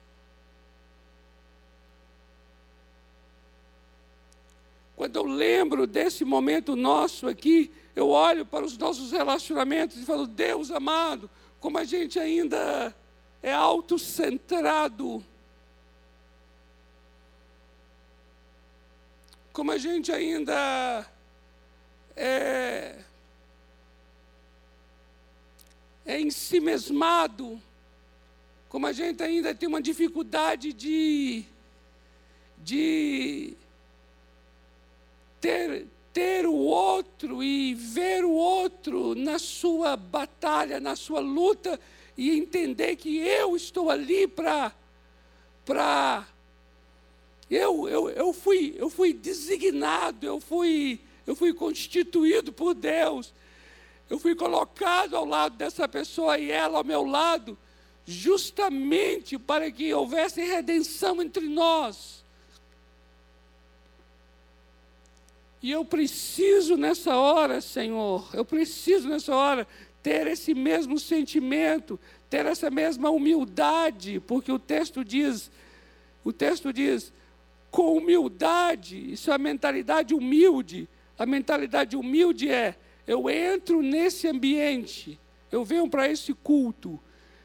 Quando 4.96 5.16
eu 5.16 5.24
lembro 5.24 5.86
desse 5.86 6.24
momento 6.24 6.74
nosso 6.74 7.28
aqui, 7.28 7.70
eu 7.94 8.08
olho 8.08 8.46
para 8.46 8.64
os 8.64 8.78
nossos 8.78 9.12
relacionamentos 9.12 9.98
e 9.98 10.04
falo: 10.04 10.26
Deus 10.26 10.70
amado, 10.70 11.28
como 11.60 11.76
a 11.76 11.84
gente 11.84 12.18
ainda 12.18 12.94
é 13.42 13.52
autocentrado. 13.52 15.24
Como 19.52 19.70
a 19.70 19.76
gente 19.76 20.10
ainda 20.10 21.06
é, 22.16 22.96
é 26.04 26.18
mesmado, 26.60 27.60
como 28.68 28.86
a 28.86 28.92
gente 28.92 29.22
ainda 29.22 29.54
tem 29.54 29.68
uma 29.68 29.82
dificuldade 29.82 30.72
de, 30.72 31.44
de 32.58 33.54
ter, 35.40 35.86
ter 36.12 36.46
o 36.46 36.54
outro 36.54 37.42
e 37.42 37.74
ver 37.74 38.24
o 38.24 38.30
outro 38.30 39.14
na 39.14 39.38
sua 39.38 39.96
batalha, 39.96 40.80
na 40.80 40.96
sua 40.96 41.20
luta, 41.20 41.78
e 42.16 42.30
entender 42.30 42.96
que 42.96 43.18
eu 43.18 43.56
estou 43.56 43.90
ali 43.90 44.26
para. 44.26 44.72
Eu, 47.50 47.88
eu, 47.88 48.10
eu, 48.10 48.32
fui, 48.32 48.74
eu 48.78 48.88
fui 48.88 49.12
designado, 49.12 50.26
eu 50.26 50.40
fui 50.40 51.00
eu 51.26 51.36
fui 51.36 51.52
constituído 51.54 52.52
por 52.52 52.74
Deus, 52.74 53.32
eu 54.10 54.18
fui 54.18 54.34
colocado 54.34 55.16
ao 55.16 55.24
lado 55.24 55.56
dessa 55.56 55.88
pessoa 55.88 56.38
e 56.38 56.50
ela 56.50 56.78
ao 56.78 56.84
meu 56.84 57.04
lado, 57.04 57.56
justamente 58.04 59.38
para 59.38 59.70
que 59.70 59.92
houvesse 59.94 60.42
redenção 60.42 61.22
entre 61.22 61.48
nós. 61.48 62.22
E 65.62 65.70
eu 65.70 65.84
preciso 65.84 66.76
nessa 66.76 67.16
hora, 67.16 67.60
Senhor, 67.60 68.28
eu 68.34 68.44
preciso 68.44 69.08
nessa 69.08 69.34
hora 69.34 69.66
ter 70.02 70.26
esse 70.26 70.52
mesmo 70.52 70.98
sentimento, 70.98 71.98
ter 72.28 72.44
essa 72.46 72.68
mesma 72.68 73.10
humildade, 73.10 74.20
porque 74.26 74.50
o 74.50 74.58
texto 74.58 75.04
diz, 75.04 75.50
o 76.24 76.32
texto 76.32 76.72
diz, 76.72 77.12
com 77.70 77.96
humildade, 77.96 79.12
isso 79.12 79.30
é 79.30 79.34
a 79.34 79.38
mentalidade 79.38 80.12
humilde, 80.12 80.88
a 81.22 81.26
mentalidade 81.26 81.96
humilde 81.96 82.50
é: 82.50 82.74
eu 83.06 83.30
entro 83.30 83.80
nesse 83.80 84.26
ambiente, 84.26 85.20
eu 85.52 85.64
venho 85.64 85.88
para 85.88 86.08
esse 86.08 86.34
culto, 86.34 87.00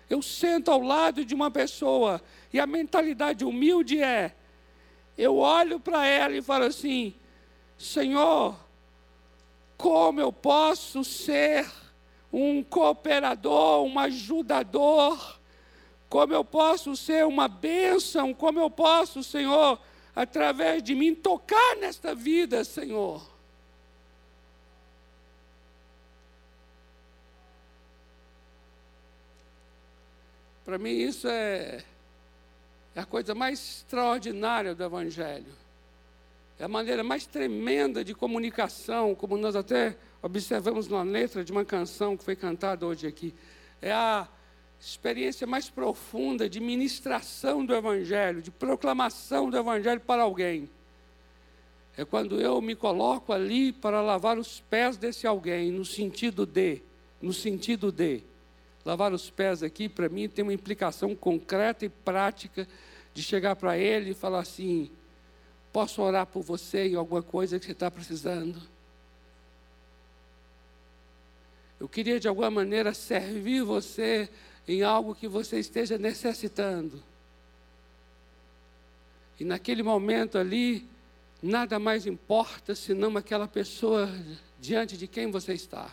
eu 0.10 0.20
sento 0.20 0.72
ao 0.72 0.82
lado 0.82 1.24
de 1.24 1.36
uma 1.36 1.52
pessoa, 1.52 2.20
e 2.52 2.60
a 2.60 2.66
mentalidade 2.66 3.46
humilde 3.46 4.02
é: 4.02 4.34
eu 5.16 5.38
olho 5.38 5.80
para 5.80 6.08
ela 6.08 6.36
e 6.36 6.42
falo 6.42 6.66
assim: 6.66 7.14
Senhor, 7.78 8.58
como 9.78 10.20
eu 10.20 10.34
posso 10.34 11.04
ser 11.04 11.72
um 12.34 12.64
cooperador, 12.64 13.84
um 13.86 14.00
ajudador, 14.00 15.40
como 16.10 16.34
eu 16.34 16.44
posso 16.44 16.96
ser 16.96 17.28
uma 17.28 17.48
bênção, 17.48 18.34
como 18.34 18.60
eu 18.60 18.72
posso, 18.72 19.24
Senhor, 19.24 19.80
através 20.16 20.82
de 20.82 20.96
mim, 20.96 21.14
tocar 21.14 21.76
nesta 21.76 22.16
vida, 22.16 22.64
Senhor. 22.64 23.37
Para 30.68 30.78
mim, 30.78 30.90
isso 30.90 31.30
é, 31.30 31.82
é 32.94 33.00
a 33.00 33.06
coisa 33.06 33.34
mais 33.34 33.58
extraordinária 33.58 34.76
do 34.76 34.84
Evangelho. 34.84 35.54
É 36.60 36.66
a 36.66 36.68
maneira 36.68 37.06
mais 37.06 37.26
tremenda 37.26 38.04
de 38.04 38.14
comunicação, 38.14 39.16
como 39.16 39.38
nós 39.38 39.56
até 39.56 39.96
observamos 40.22 40.90
na 40.90 41.04
letra 41.04 41.42
de 41.42 41.54
uma 41.54 41.64
canção 41.64 42.18
que 42.18 42.24
foi 42.26 42.36
cantada 42.36 42.86
hoje 42.86 43.08
aqui. 43.08 43.34
É 43.82 43.94
a 43.94 44.28
experiência 44.78 45.48
mais 45.48 45.70
profunda 45.70 46.50
de 46.50 46.60
ministração 46.60 47.66
do 47.66 47.74
Evangelho, 47.74 48.42
de 48.42 48.52
proclamação 48.52 49.50
do 49.50 49.58
Evangelho 49.58 50.02
para 50.02 50.24
alguém. 50.24 50.70
É 51.96 52.04
quando 52.04 52.42
eu 52.42 52.62
me 52.62 52.76
coloco 52.76 53.32
ali 53.32 53.72
para 53.72 54.02
lavar 54.02 54.38
os 54.38 54.60
pés 54.70 54.98
desse 54.98 55.26
alguém, 55.26 55.72
no 55.72 55.86
sentido 55.86 56.46
de, 56.46 56.82
no 57.22 57.32
sentido 57.32 57.90
de. 57.90 58.22
Lavar 58.88 59.12
os 59.12 59.30
pés 59.30 59.64
aqui, 59.64 59.90
para 59.90 60.08
mim, 60.08 60.30
tem 60.30 60.44
uma 60.44 60.54
implicação 60.54 61.14
concreta 61.14 61.84
e 61.84 61.90
prática 61.90 62.66
de 63.14 63.22
chegar 63.22 63.54
para 63.58 63.78
ele 63.78 64.12
e 64.12 64.14
falar 64.14 64.40
assim: 64.40 64.90
posso 65.74 66.02
orar 66.02 66.26
por 66.26 66.42
você 66.42 66.88
em 66.88 66.96
alguma 66.96 67.22
coisa 67.22 67.60
que 67.60 67.66
você 67.66 67.74
está 67.74 67.92
precisando? 67.92 68.62
Eu 71.78 71.90
queria 71.90 72.18
de 72.18 72.30
alguma 72.30 72.50
maneira 72.50 72.94
servir 72.94 73.62
você 73.62 74.30
em 74.66 74.84
algo 74.84 75.14
que 75.14 75.28
você 75.28 75.60
esteja 75.60 75.98
necessitando. 75.98 77.04
E 79.38 79.44
naquele 79.44 79.84
momento 79.84 80.38
ali, 80.38 80.88
nada 81.44 81.78
mais 81.78 82.06
importa 82.06 82.74
senão 82.74 83.18
aquela 83.18 83.50
pessoa 83.50 84.10
diante 84.62 84.96
de 84.96 85.08
quem 85.08 85.30
você 85.30 85.52
está. 85.52 85.92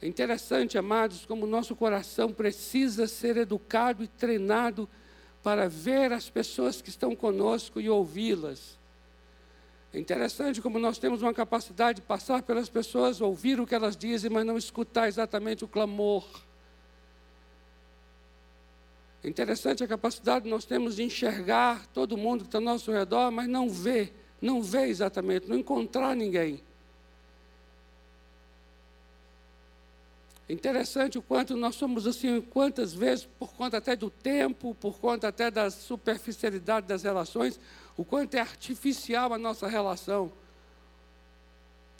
É 0.00 0.06
interessante, 0.06 0.76
amados, 0.76 1.24
como 1.24 1.44
o 1.44 1.48
nosso 1.48 1.74
coração 1.74 2.32
precisa 2.32 3.06
ser 3.06 3.36
educado 3.36 4.02
e 4.02 4.08
treinado 4.08 4.88
para 5.42 5.68
ver 5.68 6.12
as 6.12 6.28
pessoas 6.28 6.80
que 6.80 6.88
estão 6.88 7.14
conosco 7.14 7.80
e 7.80 7.88
ouvi-las. 7.88 8.78
É 9.92 9.98
interessante 9.98 10.60
como 10.60 10.78
nós 10.78 10.98
temos 10.98 11.22
uma 11.22 11.32
capacidade 11.32 12.00
de 12.00 12.06
passar 12.06 12.42
pelas 12.42 12.68
pessoas, 12.68 13.20
ouvir 13.20 13.60
o 13.60 13.66
que 13.66 13.74
elas 13.74 13.96
dizem, 13.96 14.28
mas 14.28 14.44
não 14.44 14.58
escutar 14.58 15.06
exatamente 15.06 15.64
o 15.64 15.68
clamor. 15.68 16.26
É 19.22 19.28
interessante 19.28 19.84
a 19.84 19.86
capacidade 19.88 20.44
que 20.44 20.50
nós 20.50 20.64
temos 20.64 20.96
de 20.96 21.02
enxergar 21.02 21.86
todo 21.94 22.16
mundo 22.16 22.40
que 22.40 22.48
está 22.48 22.58
ao 22.58 22.64
nosso 22.64 22.90
redor, 22.90 23.30
mas 23.30 23.48
não 23.48 23.70
ver, 23.70 24.12
não 24.40 24.60
ver 24.60 24.88
exatamente, 24.88 25.48
não 25.48 25.56
encontrar 25.56 26.16
ninguém. 26.16 26.60
É 30.48 30.52
interessante 30.52 31.16
o 31.16 31.22
quanto 31.22 31.56
nós 31.56 31.74
somos 31.74 32.06
assim, 32.06 32.40
quantas 32.40 32.92
vezes, 32.92 33.26
por 33.38 33.54
conta 33.54 33.78
até 33.78 33.96
do 33.96 34.10
tempo, 34.10 34.74
por 34.74 34.98
conta 34.98 35.28
até 35.28 35.50
da 35.50 35.70
superficialidade 35.70 36.86
das 36.86 37.02
relações, 37.02 37.58
o 37.96 38.04
quanto 38.04 38.34
é 38.34 38.40
artificial 38.40 39.32
a 39.32 39.38
nossa 39.38 39.66
relação. 39.66 40.30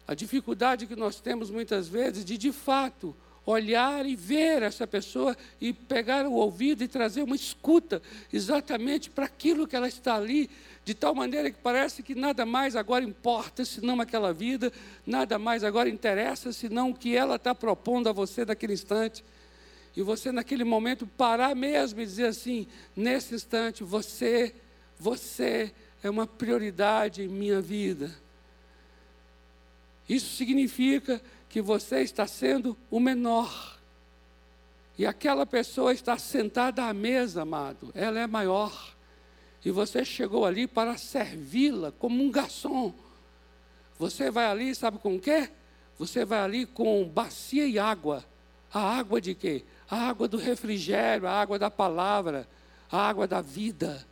A 0.07 0.15
dificuldade 0.15 0.87
que 0.87 0.95
nós 0.95 1.21
temos 1.21 1.51
muitas 1.51 1.89
vezes 1.89 2.23
de, 2.23 2.37
de 2.37 2.53
fato, 2.53 3.17
olhar 3.47 4.05
e 4.07 4.15
ver 4.17 4.63
essa 4.63 4.87
pessoa 4.87 5.37
e 5.59 5.73
pegar 5.73 6.27
o 6.27 6.33
ouvido 6.33 6.83
e 6.83 6.89
trazer 6.89 7.23
uma 7.23 7.37
escuta 7.37 8.03
exatamente 8.33 9.11
para 9.11 9.25
aquilo 9.25 9.67
que 9.67 9.77
ela 9.77 9.89
está 9.89 10.17
ali, 10.17 10.51
de 10.85 10.95
tal 10.95 11.15
maneira 11.15 11.51
que 11.51 11.59
parece 11.59 12.03
que 12.03 12.15
nada 12.15 12.45
mais 12.45 12.77
agora 12.77 13.05
importa 13.05 13.65
senão 13.65 14.01
aquela 14.01 14.35
vida, 14.35 14.71
nada 15.07 15.39
mais 15.39 15.65
agora 15.65 15.89
interessa 15.89 16.53
senão 16.53 16.91
o 16.91 16.95
que 16.95 17.17
ela 17.17 17.37
está 17.37 17.55
propondo 17.55 18.09
a 18.09 18.13
você 18.13 18.45
naquele 18.45 18.75
instante. 18.75 19.25
E 19.97 20.03
você, 20.03 20.33
naquele 20.33 20.65
momento, 20.65 21.07
parar 21.07 21.55
mesmo 21.55 22.01
e 22.01 22.05
dizer 22.05 22.27
assim: 22.27 22.67
nesse 22.97 23.35
instante, 23.35 23.85
você, 23.85 24.53
você 24.99 25.73
é 26.03 26.11
uma 26.11 26.27
prioridade 26.27 27.23
em 27.23 27.29
minha 27.29 27.61
vida. 27.61 28.15
Isso 30.09 30.37
significa 30.37 31.23
que 31.49 31.63
você 31.63 32.01
está 32.01 32.27
sendo 32.27 32.77
o 32.91 33.01
menor. 33.01 33.79
E 34.99 35.07
aquela 35.07 35.47
pessoa 35.47 35.93
está 35.93 36.19
sentada 36.19 36.85
à 36.85 36.93
mesa, 36.93 37.43
amado, 37.43 37.91
ela 37.95 38.21
é 38.21 38.27
maior. 38.27 38.94
E 39.65 39.71
você 39.71 40.05
chegou 40.05 40.45
ali 40.45 40.67
para 40.67 40.99
servi-la 40.99 41.91
como 41.93 42.23
um 42.23 42.31
garçom. 42.31 42.93
Você 43.99 44.31
vai 44.31 44.47
ali, 44.47 44.75
sabe 44.75 44.99
com 44.99 45.17
o 45.17 45.21
quê? 45.21 45.51
Você 45.99 46.25
vai 46.25 46.41
ali 46.41 46.67
com 46.67 47.09
bacia 47.09 47.67
e 47.67 47.79
água. 47.79 48.25
A 48.73 48.81
água 48.81 49.21
de 49.21 49.35
quê? 49.35 49.65
A 49.89 50.09
água 50.09 50.29
do 50.29 50.37
refrigério, 50.37 51.27
a 51.27 51.33
água 51.33 51.59
da 51.59 51.71
palavra, 51.71 52.47
a 52.91 52.99
água 52.99 53.27
da 53.27 53.41
vida. 53.41 54.07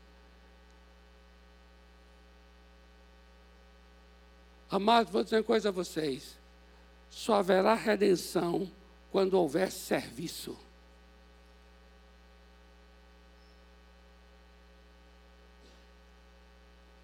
Amados, 4.71 5.13
vou 5.13 5.23
dizer 5.23 5.37
uma 5.37 5.43
coisa 5.43 5.69
a 5.69 5.73
vocês. 5.73 6.39
Só 7.11 7.35
haverá 7.35 7.75
redenção 7.75 8.71
quando 9.11 9.35
houver 9.35 9.71
serviço. 9.71 10.57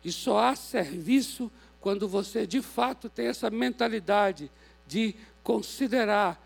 E 0.09 0.13
só 0.13 0.39
há 0.39 0.57
serviço 0.57 1.53
quando 1.83 2.09
você 2.09 2.47
de 2.47 2.63
fato 2.63 3.11
tem 3.11 3.27
essa 3.27 3.51
mentalidade 3.51 4.51
de 4.87 5.15
considerar 5.43 6.43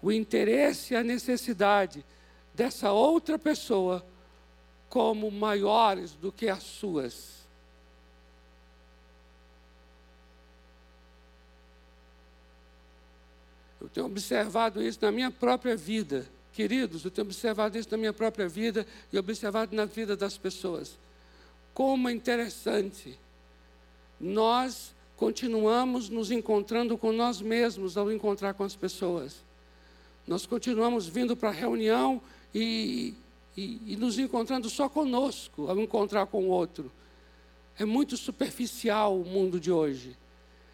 o 0.00 0.10
interesse 0.10 0.94
e 0.94 0.96
a 0.96 1.04
necessidade 1.04 2.02
dessa 2.54 2.90
outra 2.90 3.38
pessoa 3.38 4.02
como 4.88 5.30
maiores 5.30 6.14
do 6.14 6.32
que 6.32 6.48
as 6.48 6.62
suas. 6.62 7.42
Eu 13.78 13.90
tenho 13.90 14.06
observado 14.06 14.82
isso 14.82 15.00
na 15.02 15.12
minha 15.12 15.30
própria 15.30 15.76
vida. 15.76 16.26
Queridos, 16.54 17.04
eu 17.04 17.10
tenho 17.10 17.26
observado 17.26 17.76
isso 17.76 17.90
na 17.90 17.98
minha 17.98 18.12
própria 18.14 18.48
vida 18.48 18.86
e 19.12 19.18
observado 19.18 19.76
na 19.76 19.84
vida 19.84 20.16
das 20.16 20.38
pessoas. 20.38 20.96
Como 21.74 22.08
é 22.08 22.12
interessante. 22.12 23.18
Nós 24.20 24.94
continuamos 25.16 26.08
nos 26.08 26.30
encontrando 26.30 26.96
com 26.98 27.12
nós 27.12 27.40
mesmos 27.40 27.96
ao 27.96 28.10
encontrar 28.12 28.54
com 28.54 28.64
as 28.64 28.76
pessoas. 28.76 29.44
Nós 30.26 30.46
continuamos 30.46 31.06
vindo 31.06 31.36
para 31.36 31.48
a 31.48 31.52
reunião 31.52 32.20
e, 32.54 33.14
e, 33.56 33.80
e 33.86 33.96
nos 33.96 34.18
encontrando 34.18 34.70
só 34.70 34.88
conosco 34.88 35.68
ao 35.68 35.78
encontrar 35.78 36.26
com 36.26 36.44
o 36.44 36.48
outro. 36.48 36.90
É 37.78 37.84
muito 37.84 38.16
superficial 38.16 39.18
o 39.18 39.24
mundo 39.24 39.58
de 39.58 39.72
hoje. 39.72 40.16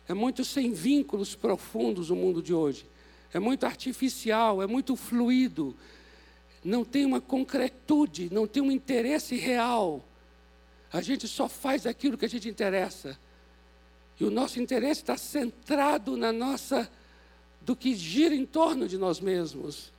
É 0.07 0.15
muito 0.15 0.45
sem 0.45 0.73
vínculos 0.73 1.35
profundos 1.35 2.11
o 2.11 2.17
mundo 2.17 2.43
de 2.43 2.53
hoje 2.53 2.87
é 3.33 3.39
muito 3.39 3.65
artificial, 3.65 4.63
é 4.63 4.67
muito 4.67 4.97
fluido, 4.97 5.75
não 6.65 6.85
tem 6.85 7.05
uma 7.05 7.21
concretude, 7.21 8.29
não 8.33 8.47
tem 8.47 8.63
um 8.63 8.71
interesse 8.71 9.37
real. 9.37 10.05
A 10.93 11.01
gente 11.01 11.29
só 11.29 11.49
faz 11.49 11.87
aquilo 11.87 12.17
que 12.17 12.25
a 12.25 12.29
gente 12.29 12.49
interessa. 12.49 13.19
E 14.19 14.25
o 14.25 14.31
nosso 14.31 14.61
interesse 14.61 15.03
está 15.03 15.17
centrado 15.17 16.17
na 16.17 16.33
nossa, 16.33 16.91
do 17.61 17.77
que 17.77 17.95
gira 17.95 18.35
em 18.35 18.47
torno 18.47 18.89
de 18.89 18.97
nós 18.97 19.21
mesmos. 19.21 19.93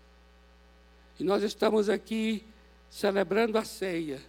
E 1.20 1.24
nós 1.24 1.44
estamos 1.44 1.90
aqui 1.90 2.44
celebrando 2.90 3.58
a 3.58 3.64
ceia 3.64 4.22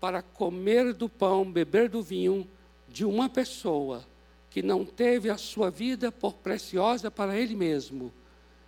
para 0.00 0.22
comer 0.22 0.94
do 0.94 1.08
pão, 1.08 1.50
beber 1.50 1.88
do 1.88 2.02
vinho 2.02 2.48
de 2.88 3.04
uma 3.04 3.28
pessoa 3.28 4.04
que 4.50 4.62
não 4.62 4.84
teve 4.84 5.28
a 5.28 5.36
sua 5.36 5.70
vida 5.70 6.10
por 6.10 6.34
preciosa 6.34 7.10
para 7.10 7.36
ele 7.36 7.54
mesmo, 7.54 8.12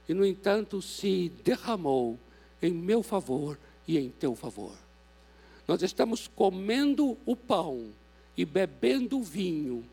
e 0.09 0.13
no 0.13 0.25
entanto 0.25 0.83
se 0.83 1.31
derramou 1.43 2.19
em 2.61 2.73
meu 2.73 3.03
favor 3.03 3.59
e 3.87 3.97
em 3.97 4.11
teu 4.11 4.35
favor. 4.35 4.88
Nós 5.69 5.83
estamos 5.83 6.27
comendo 6.27 7.17
o 7.25 7.37
pão 7.37 7.93
e 8.37 8.45
bebendo 8.45 9.19
o 9.19 9.23
vinho 9.23 9.89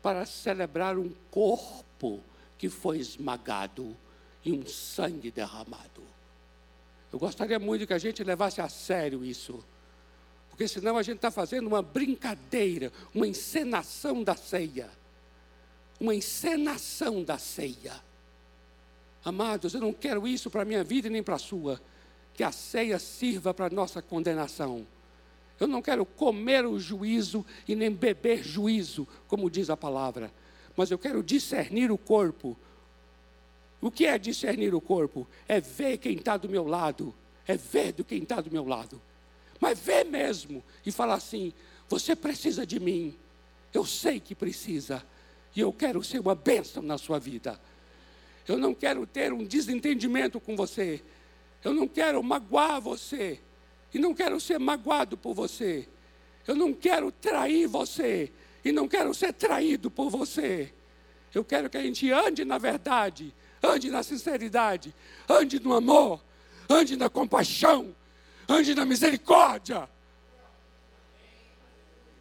para 0.00 0.24
celebrar 0.24 0.96
um 0.96 1.12
corpo 1.30 2.22
que 2.56 2.70
foi 2.70 2.98
esmagado 2.98 3.94
e 4.42 4.52
um 4.52 4.64
sangue 4.64 5.30
derramado. 5.30 6.02
Eu 7.12 7.18
gostaria 7.18 7.58
muito 7.58 7.86
que 7.86 7.92
a 7.92 7.98
gente 7.98 8.24
levasse 8.24 8.60
a 8.60 8.68
sério 8.68 9.22
isso, 9.24 9.62
porque 10.48 10.66
senão 10.66 10.96
a 10.96 11.02
gente 11.02 11.16
está 11.16 11.30
fazendo 11.30 11.66
uma 11.66 11.82
brincadeira, 11.82 12.92
uma 13.12 13.26
encenação 13.26 14.22
da 14.22 14.36
ceia 14.36 14.88
uma 16.00 16.14
encenação 16.14 17.22
da 17.22 17.38
ceia. 17.38 17.94
Amados, 19.24 19.74
eu 19.74 19.80
não 19.80 19.92
quero 19.92 20.26
isso 20.26 20.50
para 20.50 20.62
a 20.62 20.64
minha 20.64 20.84
vida 20.84 21.08
e 21.08 21.10
nem 21.10 21.22
para 21.22 21.36
a 21.36 21.38
sua. 21.38 21.80
Que 22.34 22.44
a 22.44 22.52
ceia 22.52 22.98
sirva 22.98 23.52
para 23.52 23.66
a 23.66 23.70
nossa 23.70 24.00
condenação. 24.02 24.86
Eu 25.58 25.66
não 25.66 25.80
quero 25.80 26.04
comer 26.04 26.66
o 26.66 26.78
juízo 26.78 27.44
e 27.66 27.74
nem 27.74 27.90
beber 27.90 28.42
juízo, 28.42 29.08
como 29.26 29.50
diz 29.50 29.70
a 29.70 29.76
palavra. 29.76 30.30
Mas 30.76 30.90
eu 30.90 30.98
quero 30.98 31.22
discernir 31.22 31.90
o 31.90 31.96
corpo. 31.96 32.56
O 33.80 33.90
que 33.90 34.06
é 34.06 34.18
discernir 34.18 34.74
o 34.74 34.80
corpo? 34.80 35.26
É 35.48 35.60
ver 35.60 35.98
quem 35.98 36.16
está 36.16 36.36
do 36.36 36.48
meu 36.48 36.66
lado. 36.66 37.14
É 37.46 37.56
ver 37.56 37.92
do 37.92 38.04
quem 38.04 38.22
está 38.22 38.40
do 38.40 38.50
meu 38.50 38.66
lado. 38.66 39.00
Mas 39.60 39.78
ver 39.78 40.04
mesmo 40.04 40.62
e 40.84 40.92
falar 40.92 41.14
assim: 41.14 41.52
você 41.88 42.14
precisa 42.14 42.66
de 42.66 42.78
mim. 42.78 43.16
Eu 43.72 43.84
sei 43.84 44.20
que 44.20 44.34
precisa 44.34 45.02
e 45.54 45.60
eu 45.60 45.72
quero 45.72 46.04
ser 46.04 46.20
uma 46.20 46.34
bênção 46.34 46.82
na 46.82 46.98
sua 46.98 47.18
vida. 47.18 47.58
Eu 48.46 48.58
não 48.58 48.74
quero 48.74 49.06
ter 49.06 49.32
um 49.32 49.44
desentendimento 49.44 50.38
com 50.38 50.54
você. 50.54 51.02
Eu 51.64 51.72
não 51.72 51.88
quero 51.88 52.22
magoar 52.22 52.80
você. 52.80 53.40
E 53.96 53.98
não 53.98 54.12
quero 54.12 54.38
ser 54.38 54.60
magoado 54.60 55.16
por 55.16 55.32
você. 55.32 55.88
Eu 56.46 56.54
não 56.54 56.74
quero 56.74 57.10
trair 57.10 57.66
você. 57.66 58.30
E 58.62 58.70
não 58.70 58.86
quero 58.86 59.14
ser 59.14 59.32
traído 59.32 59.90
por 59.90 60.10
você. 60.10 60.70
Eu 61.34 61.42
quero 61.42 61.70
que 61.70 61.78
a 61.78 61.82
gente 61.82 62.12
ande 62.12 62.44
na 62.44 62.58
verdade, 62.58 63.34
ande 63.62 63.90
na 63.90 64.02
sinceridade, 64.02 64.94
ande 65.26 65.58
no 65.58 65.72
amor, 65.72 66.22
ande 66.68 66.94
na 66.94 67.08
compaixão, 67.08 67.96
ande 68.46 68.74
na 68.74 68.84
misericórdia. 68.84 69.88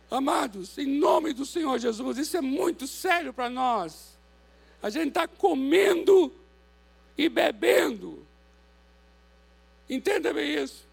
Amados, 0.09 0.77
em 0.77 0.87
nome 0.87 1.33
do 1.33 1.45
Senhor 1.45 1.77
Jesus, 1.77 2.17
isso 2.17 2.37
é 2.37 2.41
muito 2.41 2.87
sério 2.87 3.33
para 3.33 3.49
nós. 3.49 4.17
A 4.81 4.89
gente 4.89 5.09
está 5.09 5.27
comendo 5.27 6.31
e 7.17 7.27
bebendo. 7.27 8.25
Entenda 9.89 10.33
bem 10.33 10.63
isso. 10.63 10.84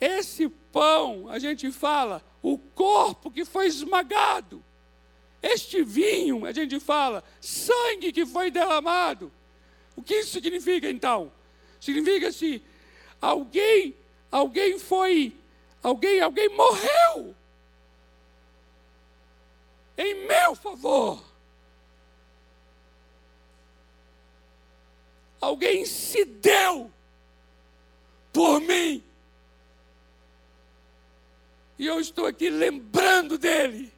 Esse 0.00 0.48
pão, 0.48 1.28
a 1.28 1.38
gente 1.38 1.70
fala, 1.70 2.22
o 2.42 2.58
corpo 2.58 3.30
que 3.30 3.44
foi 3.44 3.66
esmagado. 3.66 4.62
Este 5.42 5.82
vinho, 5.82 6.44
a 6.44 6.52
gente 6.52 6.78
fala, 6.80 7.24
sangue 7.40 8.12
que 8.12 8.26
foi 8.26 8.50
derramado. 8.50 9.32
O 9.96 10.02
que 10.02 10.14
isso 10.14 10.32
significa 10.32 10.90
então? 10.90 11.32
Significa 11.80 12.30
se 12.30 12.62
alguém, 13.20 13.96
alguém 14.30 14.78
foi, 14.78 15.36
alguém, 15.82 16.20
alguém 16.20 16.48
morreu 16.50 17.34
em 19.96 20.26
meu 20.26 20.54
favor. 20.54 21.24
Alguém 25.40 25.86
se 25.86 26.24
deu 26.24 26.90
por 28.32 28.60
mim. 28.60 29.02
E 31.78 31.86
eu 31.86 32.00
estou 32.00 32.26
aqui 32.26 32.48
lembrando 32.48 33.36
dele. 33.36 33.92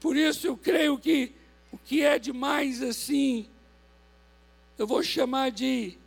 Por 0.00 0.16
isso 0.16 0.46
eu 0.46 0.56
creio 0.56 0.98
que 0.98 1.34
o 1.72 1.78
que 1.78 2.02
é 2.02 2.18
de 2.18 2.32
mais 2.32 2.82
assim, 2.82 3.48
eu 4.76 4.86
vou 4.86 5.02
chamar 5.02 5.50
de, 5.50 5.98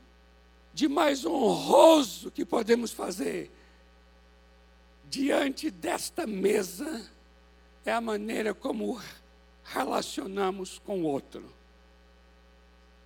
de 0.73 0.87
mais 0.87 1.25
honroso 1.25 2.31
que 2.31 2.45
podemos 2.45 2.91
fazer 2.91 3.51
diante 5.11 5.69
desta 5.69 6.25
mesa 6.25 7.05
é 7.85 7.91
a 7.91 7.99
maneira 7.99 8.53
como 8.53 8.97
relacionamos 9.65 10.79
com 10.79 11.01
o 11.01 11.03
outro. 11.03 11.53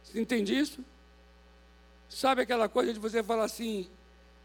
Você 0.04 0.22
entende 0.22 0.56
isso? 0.56 0.86
Sabe 2.10 2.41
aquela 2.41 2.70
coisa 2.70 2.93
de 2.93 2.99
você 2.99 3.24
falar 3.24 3.45
assim: 3.45 3.89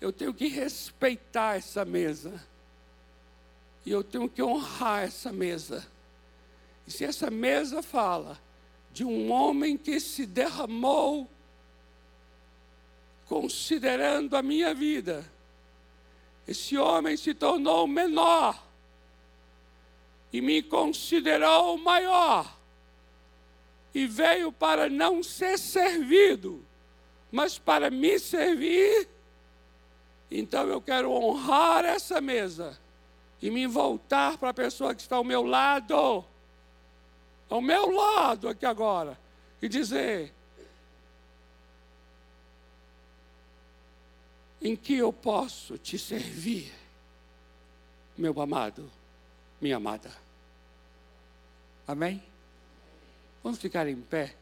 eu 0.00 0.12
tenho 0.12 0.32
que 0.32 0.48
respeitar 0.48 1.56
essa 1.56 1.84
mesa, 1.84 2.42
e 3.84 3.90
eu 3.90 4.02
tenho 4.02 4.28
que 4.28 4.42
honrar 4.42 5.04
essa 5.04 5.32
mesa. 5.32 5.86
E 6.86 6.90
se 6.90 7.04
essa 7.04 7.30
mesa 7.30 7.82
fala 7.82 8.40
de 8.92 9.04
um 9.04 9.30
homem 9.30 9.76
que 9.76 10.00
se 10.00 10.26
derramou, 10.26 11.28
considerando 13.26 14.36
a 14.36 14.42
minha 14.42 14.74
vida, 14.74 15.24
esse 16.48 16.76
homem 16.76 17.16
se 17.16 17.32
tornou 17.32 17.86
menor 17.86 18.61
e 20.32 20.40
me 20.40 20.62
considerou 20.62 21.76
maior, 21.78 22.56
e 23.94 24.06
veio 24.06 24.50
para 24.50 24.88
não 24.88 25.22
ser 25.22 25.58
servido, 25.58 26.64
mas 27.31 27.59
para 27.59 27.91
me 27.91 28.18
servir. 28.18 29.09
Então 30.31 30.66
eu 30.68 30.81
quero 30.81 31.11
honrar 31.11 31.85
essa 31.85 32.20
mesa 32.20 32.78
e 33.43 33.51
me 33.51 33.66
voltar 33.66 34.39
para 34.39 34.51
a 34.51 34.55
pessoa 34.55 34.95
que 34.95 35.01
está 35.01 35.16
ao 35.16 35.24
meu 35.24 35.43
lado 35.43 36.24
ao 37.51 37.61
meu 37.61 37.91
lado 37.91 38.49
aqui 38.49 38.64
agora 38.64 39.18
e 39.61 39.68
dizer: 39.68 40.33
em 44.62 44.76
que 44.76 44.95
eu 44.95 45.12
posso 45.12 45.76
te 45.76 45.99
servir, 45.99 46.72
meu 48.16 48.41
amado, 48.41 48.91
minha 49.61 49.76
amada. 49.76 50.11
Amém? 51.87 52.22
Vamos 53.43 53.59
ficar 53.59 53.89
em 53.89 54.01
pé. 54.01 54.37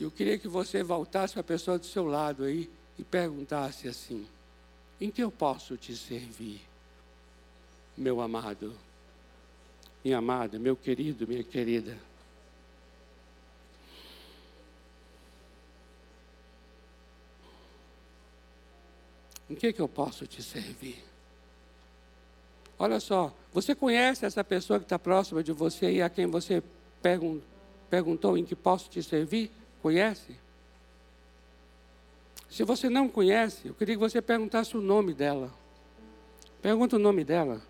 Eu 0.00 0.10
queria 0.10 0.38
que 0.38 0.48
você 0.48 0.82
voltasse 0.82 1.34
para 1.34 1.40
a 1.40 1.44
pessoa 1.44 1.78
do 1.78 1.86
seu 1.86 2.06
lado 2.06 2.44
aí 2.44 2.70
e 2.98 3.04
perguntasse 3.04 3.88
assim: 3.88 4.26
em 5.00 5.10
que 5.10 5.22
eu 5.22 5.30
posso 5.30 5.76
te 5.76 5.96
servir, 5.96 6.60
meu 7.96 8.20
amado? 8.20 8.74
minha 10.04 10.18
amada, 10.18 10.58
meu 10.58 10.76
querido, 10.76 11.26
minha 11.28 11.44
querida. 11.44 11.96
Em 19.48 19.54
que, 19.54 19.72
que 19.72 19.80
eu 19.80 19.88
posso 19.88 20.26
te 20.26 20.42
servir? 20.42 21.04
Olha 22.78 22.98
só, 22.98 23.32
você 23.52 23.74
conhece 23.74 24.24
essa 24.24 24.42
pessoa 24.42 24.78
que 24.78 24.86
está 24.86 24.98
próxima 24.98 25.42
de 25.42 25.52
você 25.52 25.92
e 25.92 26.02
a 26.02 26.08
quem 26.08 26.26
você 26.26 26.62
pergun 27.00 27.40
perguntou 27.88 28.38
em 28.38 28.44
que 28.44 28.56
posso 28.56 28.88
te 28.88 29.02
servir? 29.02 29.52
Conhece? 29.82 30.36
Se 32.48 32.62
você 32.62 32.88
não 32.88 33.08
conhece, 33.08 33.66
eu 33.66 33.74
queria 33.74 33.96
que 33.96 34.00
você 34.00 34.22
perguntasse 34.22 34.76
o 34.76 34.80
nome 34.80 35.12
dela. 35.12 35.52
Pergunta 36.60 36.94
o 36.94 36.98
nome 37.00 37.24
dela. 37.24 37.60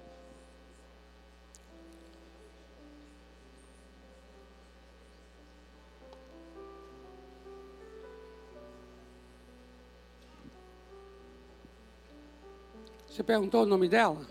Você 13.08 13.22
perguntou 13.22 13.62
o 13.62 13.66
nome 13.66 13.88
dela? 13.88 14.26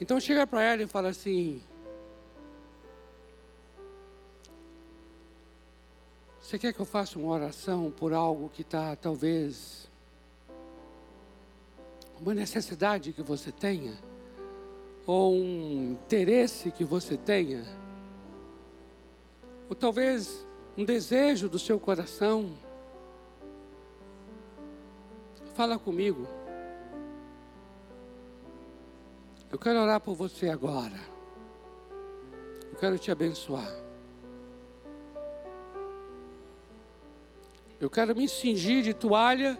Então 0.00 0.18
chega 0.18 0.46
para 0.46 0.62
ela 0.62 0.82
e 0.82 0.86
fala 0.86 1.08
assim: 1.08 1.62
Você 6.50 6.58
quer 6.58 6.72
que 6.72 6.80
eu 6.80 6.84
faça 6.84 7.16
uma 7.16 7.32
oração 7.32 7.92
por 7.92 8.12
algo 8.12 8.48
que 8.48 8.62
está 8.62 8.96
talvez 8.96 9.88
uma 12.20 12.34
necessidade 12.34 13.12
que 13.12 13.22
você 13.22 13.52
tenha? 13.52 13.96
Ou 15.06 15.32
um 15.32 15.92
interesse 15.92 16.72
que 16.72 16.84
você 16.84 17.16
tenha? 17.16 17.64
Ou 19.68 19.76
talvez 19.76 20.44
um 20.76 20.84
desejo 20.84 21.48
do 21.48 21.56
seu 21.56 21.78
coração? 21.78 22.50
Fala 25.54 25.78
comigo. 25.78 26.26
Eu 29.52 29.58
quero 29.60 29.78
orar 29.78 30.00
por 30.00 30.16
você 30.16 30.48
agora. 30.48 30.98
Eu 32.72 32.76
quero 32.76 32.98
te 32.98 33.12
abençoar. 33.12 33.70
Eu 37.80 37.88
quero 37.88 38.14
me 38.14 38.28
cingir 38.28 38.82
de 38.82 38.92
toalha 38.92 39.58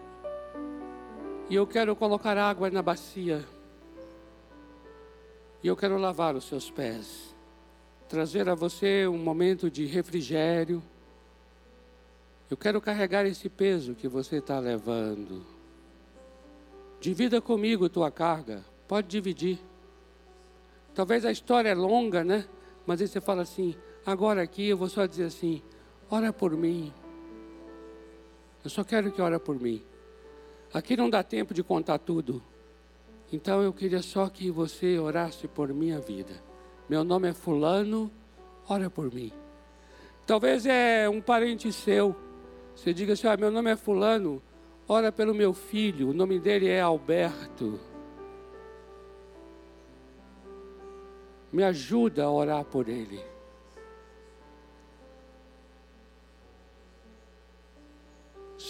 e 1.49 1.55
eu 1.55 1.65
quero 1.65 1.95
colocar 1.95 2.37
água 2.37 2.69
na 2.69 2.81
bacia. 2.83 3.43
E 5.63 5.67
eu 5.67 5.75
quero 5.75 5.97
lavar 5.97 6.35
os 6.35 6.45
seus 6.45 6.69
pés. 6.69 7.35
Trazer 8.07 8.47
a 8.47 8.53
você 8.53 9.07
um 9.07 9.17
momento 9.17 9.71
de 9.71 9.85
refrigério. 9.85 10.83
Eu 12.49 12.55
quero 12.55 12.79
carregar 12.79 13.25
esse 13.25 13.49
peso 13.49 13.95
que 13.95 14.07
você 14.07 14.37
está 14.37 14.59
levando. 14.59 15.43
Divida 16.99 17.41
comigo 17.41 17.89
tua 17.89 18.11
carga. 18.11 18.63
Pode 18.87 19.07
dividir. 19.07 19.57
Talvez 20.93 21.25
a 21.25 21.31
história 21.31 21.69
é 21.69 21.75
longa, 21.75 22.23
né? 22.23 22.45
Mas 22.85 23.01
aí 23.01 23.07
você 23.07 23.19
fala 23.19 23.41
assim: 23.41 23.75
agora 24.05 24.43
aqui 24.43 24.67
eu 24.67 24.77
vou 24.77 24.89
só 24.89 25.07
dizer 25.07 25.23
assim: 25.23 25.63
ora 26.09 26.31
por 26.31 26.51
mim. 26.51 26.93
Eu 28.63 28.69
só 28.69 28.83
quero 28.83 29.11
que 29.11 29.21
ora 29.21 29.39
por 29.39 29.59
mim. 29.59 29.83
Aqui 30.73 30.95
não 30.95 31.09
dá 31.09 31.23
tempo 31.23 31.53
de 31.53 31.63
contar 31.63 31.97
tudo. 31.99 32.41
Então 33.31 33.61
eu 33.61 33.73
queria 33.73 34.01
só 34.01 34.29
que 34.29 34.51
você 34.51 34.97
orasse 34.97 35.47
por 35.47 35.73
minha 35.73 35.99
vida. 35.99 36.33
Meu 36.87 37.03
nome 37.03 37.29
é 37.29 37.33
Fulano, 37.33 38.11
ora 38.67 38.89
por 38.89 39.13
mim. 39.13 39.31
Talvez 40.25 40.65
é 40.65 41.09
um 41.09 41.21
parente 41.21 41.71
seu. 41.71 42.15
Você 42.75 42.93
diga 42.93 43.13
assim: 43.13 43.27
ah, 43.27 43.37
meu 43.37 43.51
nome 43.51 43.71
é 43.71 43.75
Fulano, 43.75 44.41
ora 44.87 45.11
pelo 45.11 45.33
meu 45.33 45.53
filho. 45.53 46.09
O 46.09 46.13
nome 46.13 46.39
dele 46.39 46.67
é 46.67 46.81
Alberto. 46.81 47.79
me 51.51 51.63
ajuda 51.63 52.23
a 52.23 52.31
orar 52.31 52.63
por 52.63 52.87
ele. 52.87 53.19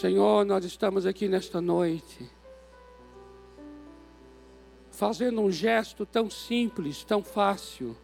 Senhor, 0.01 0.43
nós 0.43 0.65
estamos 0.65 1.05
aqui 1.05 1.27
nesta 1.27 1.61
noite, 1.61 2.27
fazendo 4.89 5.41
um 5.41 5.51
gesto 5.51 6.07
tão 6.07 6.27
simples, 6.27 7.03
tão 7.03 7.21
fácil. 7.23 7.95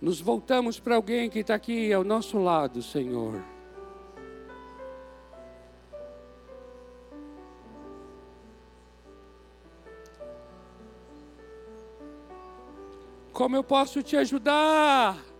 nos 0.00 0.20
voltamos 0.20 0.78
para 0.78 0.94
alguém 0.94 1.28
que 1.28 1.40
está 1.40 1.56
aqui 1.56 1.92
ao 1.92 2.04
nosso 2.04 2.38
lado, 2.38 2.80
Senhor. 2.80 3.42
Como 13.32 13.56
eu 13.56 13.64
posso 13.64 14.00
te 14.00 14.16
ajudar? 14.16 15.33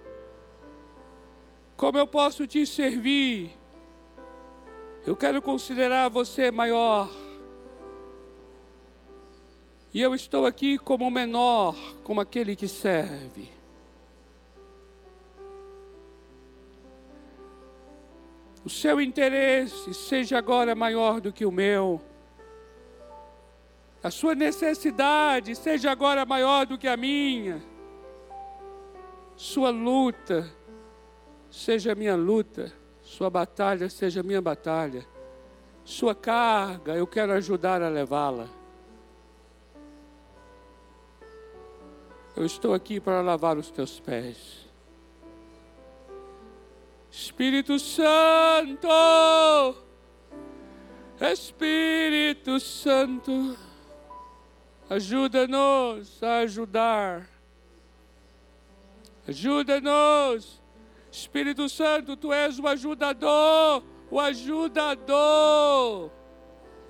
Como 1.76 1.98
eu 1.98 2.06
posso 2.06 2.46
te 2.46 2.66
servir? 2.66 3.50
Eu 5.06 5.16
quero 5.16 5.42
considerar 5.42 6.08
você 6.08 6.50
maior. 6.50 7.10
E 9.92 10.00
eu 10.00 10.14
estou 10.14 10.46
aqui 10.46 10.78
como 10.78 11.10
menor, 11.10 11.76
como 12.02 12.20
aquele 12.20 12.56
que 12.56 12.66
serve. 12.66 13.52
O 18.64 18.70
seu 18.70 19.00
interesse 19.00 19.92
seja 19.92 20.38
agora 20.38 20.74
maior 20.74 21.20
do 21.20 21.32
que 21.32 21.44
o 21.44 21.52
meu. 21.52 22.00
A 24.02 24.10
sua 24.10 24.34
necessidade 24.34 25.54
seja 25.54 25.90
agora 25.90 26.24
maior 26.24 26.66
do 26.66 26.78
que 26.78 26.88
a 26.88 26.96
minha 26.96 27.62
sua 29.36 29.70
luta 29.70 30.50
seja 31.55 31.94
minha 31.94 32.16
luta, 32.16 32.72
sua 33.02 33.30
batalha 33.30 33.88
seja 33.88 34.22
minha 34.22 34.40
batalha, 34.40 35.07
sua 35.84 36.14
carga 36.14 36.94
eu 36.94 37.07
quero 37.07 37.32
ajudar 37.32 37.82
a 37.82 37.88
levá-la. 37.88 38.48
Eu 42.36 42.44
estou 42.44 42.74
aqui 42.74 42.98
para 42.98 43.22
lavar 43.22 43.57
os 43.57 43.70
teus 43.70 44.00
pés. 44.00 44.66
Espírito 47.11 47.78
Santo, 47.78 48.88
Espírito 51.20 52.59
Santo, 52.59 53.57
ajuda-nos 54.90 56.20
a 56.22 56.38
ajudar 56.38 57.34
Ajuda-nos. 59.26 60.63
Espírito 61.14 61.68
Santo, 61.68 62.16
tu 62.16 62.32
és 62.32 62.58
o 62.58 62.66
ajudador, 62.66 63.84
o 64.10 64.18
ajudador. 64.18 66.10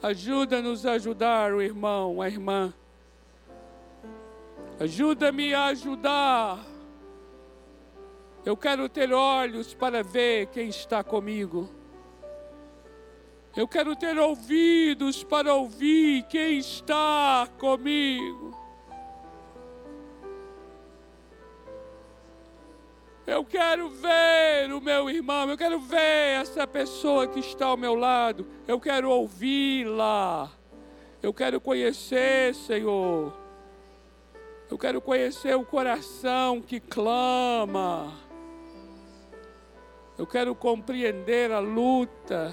Ajuda-nos 0.03 0.87
a 0.87 0.93
ajudar 0.93 1.53
o 1.53 1.61
irmão, 1.61 2.23
a 2.23 2.29
irmã. 2.29 2.73
Ajuda-me 4.81 5.53
a 5.53 5.67
ajudar. 5.67 6.65
Eu 8.47 8.57
quero 8.57 8.89
ter 8.89 9.13
olhos 9.13 9.75
para 9.75 10.03
ver 10.03 10.47
quem 10.47 10.71
está 10.71 11.05
comigo. 11.05 11.69
Eu 13.55 13.69
quero 13.69 13.95
ter 13.95 14.19
ouvidos 14.19 15.23
para 15.23 15.53
ouvir 15.53 16.23
quem 16.29 16.57
está 16.59 17.47
comigo. 17.59 18.59
Eu 23.27 23.43
quero 23.43 23.89
ver 23.89 24.71
o 24.71 24.83
meu 24.83 25.09
irmão, 25.09 25.49
eu 25.49 25.57
quero 25.57 25.81
ver 25.81 26.43
essa 26.43 26.67
pessoa 26.67 27.27
que 27.27 27.41
está 27.41 27.67
ao 27.67 27.77
meu 27.77 27.95
lado, 27.95 28.47
eu 28.69 28.79
quero 28.79 29.09
ouvi-la, 29.09 30.51
eu 31.23 31.33
quero 31.33 31.59
conhecer, 31.59 32.55
Senhor, 32.55 33.33
eu 34.71 34.77
quero 34.77 35.01
conhecer 35.01 35.57
o 35.57 35.65
coração 35.65 36.61
que 36.61 36.79
clama, 36.79 38.13
eu 40.19 40.27
quero 40.27 40.55
compreender 40.55 41.51
a 41.51 41.61
luta, 41.61 42.53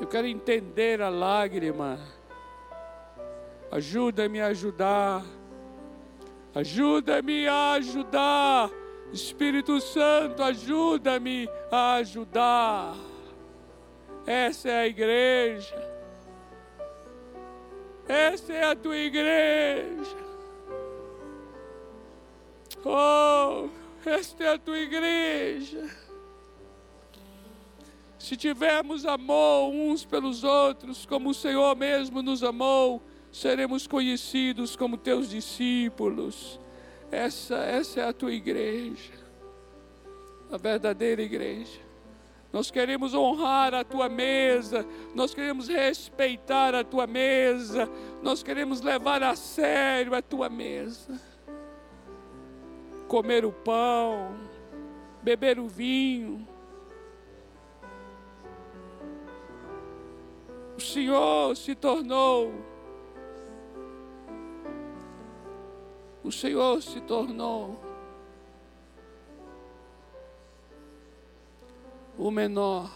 eu 0.00 0.06
quero 0.06 0.26
entender 0.26 1.02
a 1.02 1.10
lágrima, 1.10 2.00
ajuda-me 3.70 4.40
a 4.40 4.46
ajudar, 4.46 5.22
ajuda-me 6.54 7.46
a 7.46 7.72
ajudar 7.72 8.70
Espírito 9.12 9.80
Santo, 9.80 10.42
ajuda-me 10.42 11.48
a 11.70 11.94
ajudar. 11.94 12.94
Essa 14.26 14.68
é 14.68 14.80
a 14.80 14.86
igreja. 14.86 15.88
Essa 18.06 18.52
é 18.52 18.64
a 18.64 18.76
tua 18.76 18.96
igreja. 18.96 20.16
Oh, 22.84 23.68
esta 24.04 24.44
é 24.44 24.54
a 24.54 24.58
tua 24.58 24.78
igreja. 24.78 25.90
Se 28.18 28.36
tivermos 28.36 29.06
amor 29.06 29.70
uns 29.72 30.04
pelos 30.04 30.44
outros, 30.44 31.06
como 31.06 31.30
o 31.30 31.34
Senhor 31.34 31.74
mesmo 31.76 32.20
nos 32.20 32.42
amou, 32.42 33.02
seremos 33.32 33.86
conhecidos 33.86 34.76
como 34.76 34.96
teus 34.96 35.30
discípulos. 35.30 36.60
Essa, 37.10 37.56
essa 37.56 38.00
é 38.00 38.08
a 38.08 38.12
tua 38.12 38.32
igreja, 38.32 39.12
a 40.50 40.56
verdadeira 40.56 41.22
igreja. 41.22 41.80
Nós 42.52 42.70
queremos 42.70 43.14
honrar 43.14 43.74
a 43.74 43.84
tua 43.84 44.08
mesa, 44.08 44.86
nós 45.14 45.34
queremos 45.34 45.68
respeitar 45.68 46.74
a 46.74 46.82
tua 46.82 47.06
mesa, 47.06 47.88
nós 48.22 48.42
queremos 48.42 48.80
levar 48.80 49.22
a 49.22 49.36
sério 49.36 50.14
a 50.14 50.22
tua 50.22 50.48
mesa. 50.48 51.20
Comer 53.06 53.44
o 53.44 53.52
pão, 53.52 54.34
beber 55.22 55.58
o 55.58 55.66
vinho. 55.66 56.46
O 60.76 60.80
Senhor 60.80 61.56
se 61.56 61.74
tornou 61.74 62.52
o 66.28 66.32
Senhor 66.32 66.82
se 66.82 67.00
tornou 67.00 67.80
o 72.18 72.30
menor. 72.30 72.92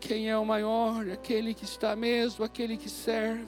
Quem 0.00 0.28
é 0.28 0.36
o 0.36 0.44
maior? 0.44 1.08
Aquele 1.08 1.54
que 1.54 1.64
está 1.64 1.92
à 1.92 1.96
mesa, 1.96 2.44
aquele 2.44 2.76
que 2.76 2.90
serve. 2.90 3.46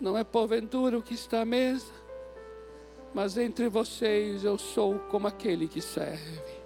Não 0.00 0.16
é 0.16 0.24
porventura 0.24 0.96
o 0.96 1.02
que 1.02 1.12
está 1.12 1.42
à 1.42 1.44
mesa, 1.44 1.92
mas 3.12 3.36
entre 3.36 3.68
vocês 3.68 4.42
eu 4.42 4.56
sou 4.56 4.98
como 5.10 5.26
aquele 5.26 5.68
que 5.68 5.82
serve. 5.82 6.56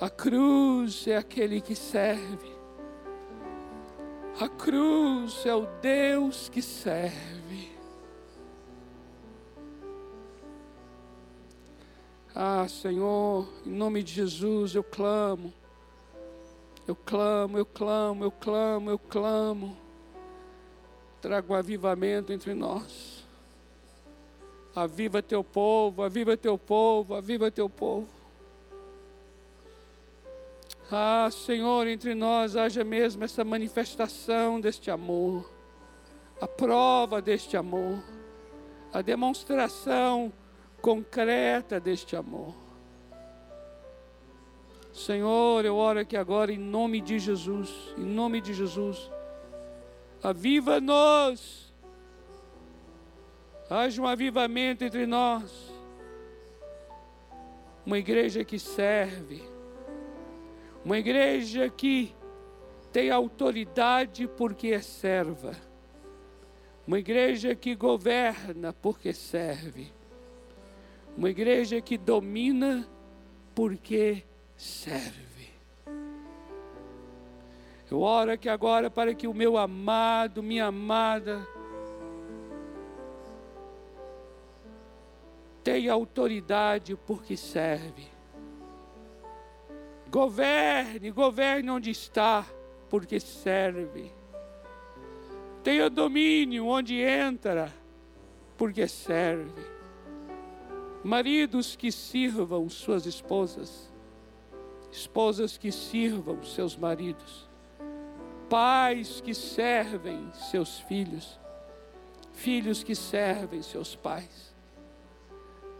A 0.00 0.10
cruz 0.10 1.06
é 1.06 1.16
aquele 1.16 1.60
que 1.60 1.76
serve. 1.76 2.57
A 4.40 4.48
cruz 4.48 5.44
é 5.44 5.52
o 5.52 5.66
Deus 5.82 6.48
que 6.48 6.62
serve. 6.62 7.72
Ah, 12.32 12.68
Senhor, 12.68 13.48
em 13.66 13.70
nome 13.70 14.00
de 14.00 14.12
Jesus 14.12 14.76
eu 14.76 14.84
clamo. 14.84 15.52
Eu 16.86 16.94
clamo, 16.94 17.58
eu 17.58 17.66
clamo, 17.66 18.22
eu 18.22 18.30
clamo, 18.30 18.90
eu 18.90 18.98
clamo. 18.98 19.76
Trago 21.20 21.52
avivamento 21.52 22.32
entre 22.32 22.54
nós. 22.54 23.26
Aviva 24.72 25.20
teu 25.20 25.42
povo, 25.42 26.04
aviva 26.04 26.36
teu 26.36 26.56
povo, 26.56 27.16
aviva 27.16 27.50
teu 27.50 27.68
povo. 27.68 28.17
Ah, 30.90 31.28
Senhor, 31.30 31.86
entre 31.86 32.14
nós 32.14 32.56
haja 32.56 32.82
mesmo 32.82 33.22
essa 33.22 33.44
manifestação 33.44 34.58
deste 34.58 34.90
amor, 34.90 35.52
a 36.40 36.48
prova 36.48 37.20
deste 37.20 37.58
amor, 37.58 38.02
a 38.90 39.02
demonstração 39.02 40.32
concreta 40.80 41.78
deste 41.78 42.16
amor. 42.16 42.54
Senhor, 44.94 45.62
eu 45.66 45.76
oro 45.76 46.00
aqui 46.00 46.16
agora 46.16 46.50
em 46.50 46.58
nome 46.58 47.02
de 47.02 47.18
Jesus, 47.18 47.94
em 47.98 48.06
nome 48.06 48.40
de 48.40 48.54
Jesus. 48.54 49.10
Aviva-nos. 50.22 51.70
Haja 53.68 54.00
um 54.00 54.06
avivamento 54.06 54.84
entre 54.84 55.06
nós. 55.06 55.70
Uma 57.84 57.98
igreja 57.98 58.42
que 58.42 58.58
serve 58.58 59.57
uma 60.88 60.98
igreja 60.98 61.68
que 61.68 62.14
tem 62.90 63.10
autoridade 63.10 64.26
porque 64.26 64.68
é 64.68 64.80
serva. 64.80 65.54
Uma 66.86 66.98
igreja 66.98 67.54
que 67.54 67.74
governa 67.74 68.72
porque 68.72 69.12
serve. 69.12 69.92
Uma 71.14 71.28
igreja 71.28 71.78
que 71.82 71.98
domina 71.98 72.88
porque 73.54 74.24
serve. 74.56 75.50
Eu 77.90 78.00
oro 78.00 78.32
aqui 78.32 78.48
agora 78.48 78.88
para 78.90 79.12
que 79.14 79.28
o 79.28 79.34
meu 79.34 79.58
amado, 79.58 80.42
minha 80.42 80.68
amada, 80.68 81.46
tem 85.62 85.86
autoridade 85.90 86.96
porque 86.96 87.36
serve. 87.36 88.17
Governe, 90.10 91.10
governe 91.10 91.70
onde 91.70 91.90
está, 91.90 92.46
porque 92.88 93.20
serve. 93.20 94.10
Tenha 95.62 95.90
domínio 95.90 96.66
onde 96.66 97.00
entra, 97.00 97.72
porque 98.56 98.88
serve. 98.88 99.78
Maridos 101.04 101.76
que 101.76 101.92
sirvam 101.92 102.68
suas 102.68 103.04
esposas, 103.06 103.92
esposas 104.90 105.58
que 105.58 105.70
sirvam 105.70 106.42
seus 106.42 106.76
maridos, 106.76 107.48
pais 108.48 109.20
que 109.20 109.34
servem 109.34 110.32
seus 110.32 110.80
filhos, 110.80 111.38
filhos 112.32 112.82
que 112.82 112.94
servem 112.94 113.62
seus 113.62 113.94
pais, 113.94 114.54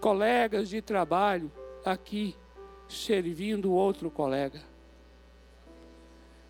colegas 0.00 0.68
de 0.68 0.82
trabalho 0.82 1.50
aqui 1.84 2.36
servindo 2.88 3.72
outro 3.72 4.10
colega. 4.10 4.60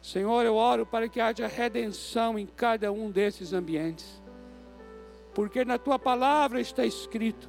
Senhor, 0.01 0.45
eu 0.45 0.55
oro 0.55 0.87
para 0.87 1.09
que 1.09 1.21
haja 1.21 1.47
redenção 1.47 2.39
em 2.39 2.47
cada 2.47 2.93
um 2.93 3.11
desses 3.11 3.53
ambientes, 3.53 4.23
porque 5.35 5.65
na 5.65 5.77
tua 5.77 5.99
palavra 5.99 6.61
está 6.61 6.87
escrito: 6.87 7.49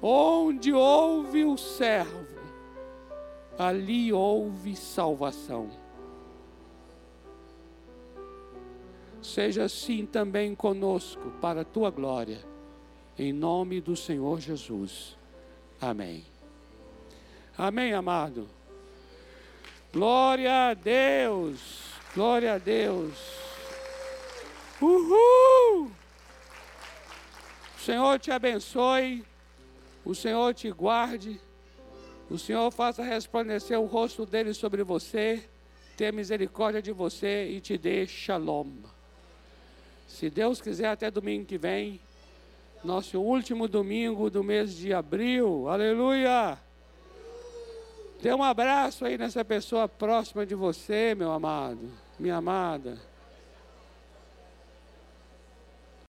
onde 0.00 0.72
houve 0.72 1.44
o 1.44 1.56
servo, 1.56 2.38
ali 3.58 4.12
houve 4.12 4.76
salvação. 4.76 5.68
Seja 9.20 9.64
assim 9.64 10.04
também 10.04 10.54
conosco, 10.54 11.30
para 11.40 11.60
a 11.60 11.64
tua 11.64 11.90
glória, 11.90 12.44
em 13.16 13.32
nome 13.32 13.80
do 13.80 13.94
Senhor 13.94 14.40
Jesus. 14.40 15.16
Amém. 15.80 16.31
Amém, 17.56 17.92
amado. 17.92 18.48
Glória 19.92 20.70
a 20.70 20.74
Deus. 20.74 21.92
Glória 22.14 22.54
a 22.54 22.58
Deus. 22.58 23.12
Uhul! 24.80 25.90
O 27.76 27.80
Senhor 27.84 28.18
te 28.18 28.30
abençoe. 28.30 29.24
O 30.04 30.14
Senhor 30.14 30.54
te 30.54 30.70
guarde. 30.70 31.38
O 32.30 32.38
Senhor 32.38 32.70
faça 32.70 33.02
resplandecer 33.02 33.78
o 33.78 33.84
rosto 33.84 34.24
dele 34.24 34.54
sobre 34.54 34.82
você. 34.82 35.46
Tenha 35.96 36.10
misericórdia 36.10 36.80
de 36.80 36.90
você 36.90 37.50
e 37.50 37.60
te 37.60 37.76
dê 37.76 38.06
shalom. 38.06 38.72
Se 40.08 40.30
Deus 40.30 40.60
quiser, 40.60 40.88
até 40.88 41.10
domingo 41.10 41.44
que 41.44 41.58
vem, 41.58 42.00
nosso 42.82 43.20
último 43.20 43.68
domingo 43.68 44.30
do 44.30 44.42
mês 44.42 44.74
de 44.74 44.92
abril. 44.92 45.68
Aleluia! 45.68 46.58
Dê 48.22 48.32
um 48.32 48.42
abraço 48.42 49.04
aí 49.04 49.18
nessa 49.18 49.44
pessoa 49.44 49.88
próxima 49.88 50.46
de 50.46 50.54
você, 50.54 51.12
meu 51.12 51.32
amado, 51.32 51.90
minha 52.20 52.36
amada. 52.36 52.96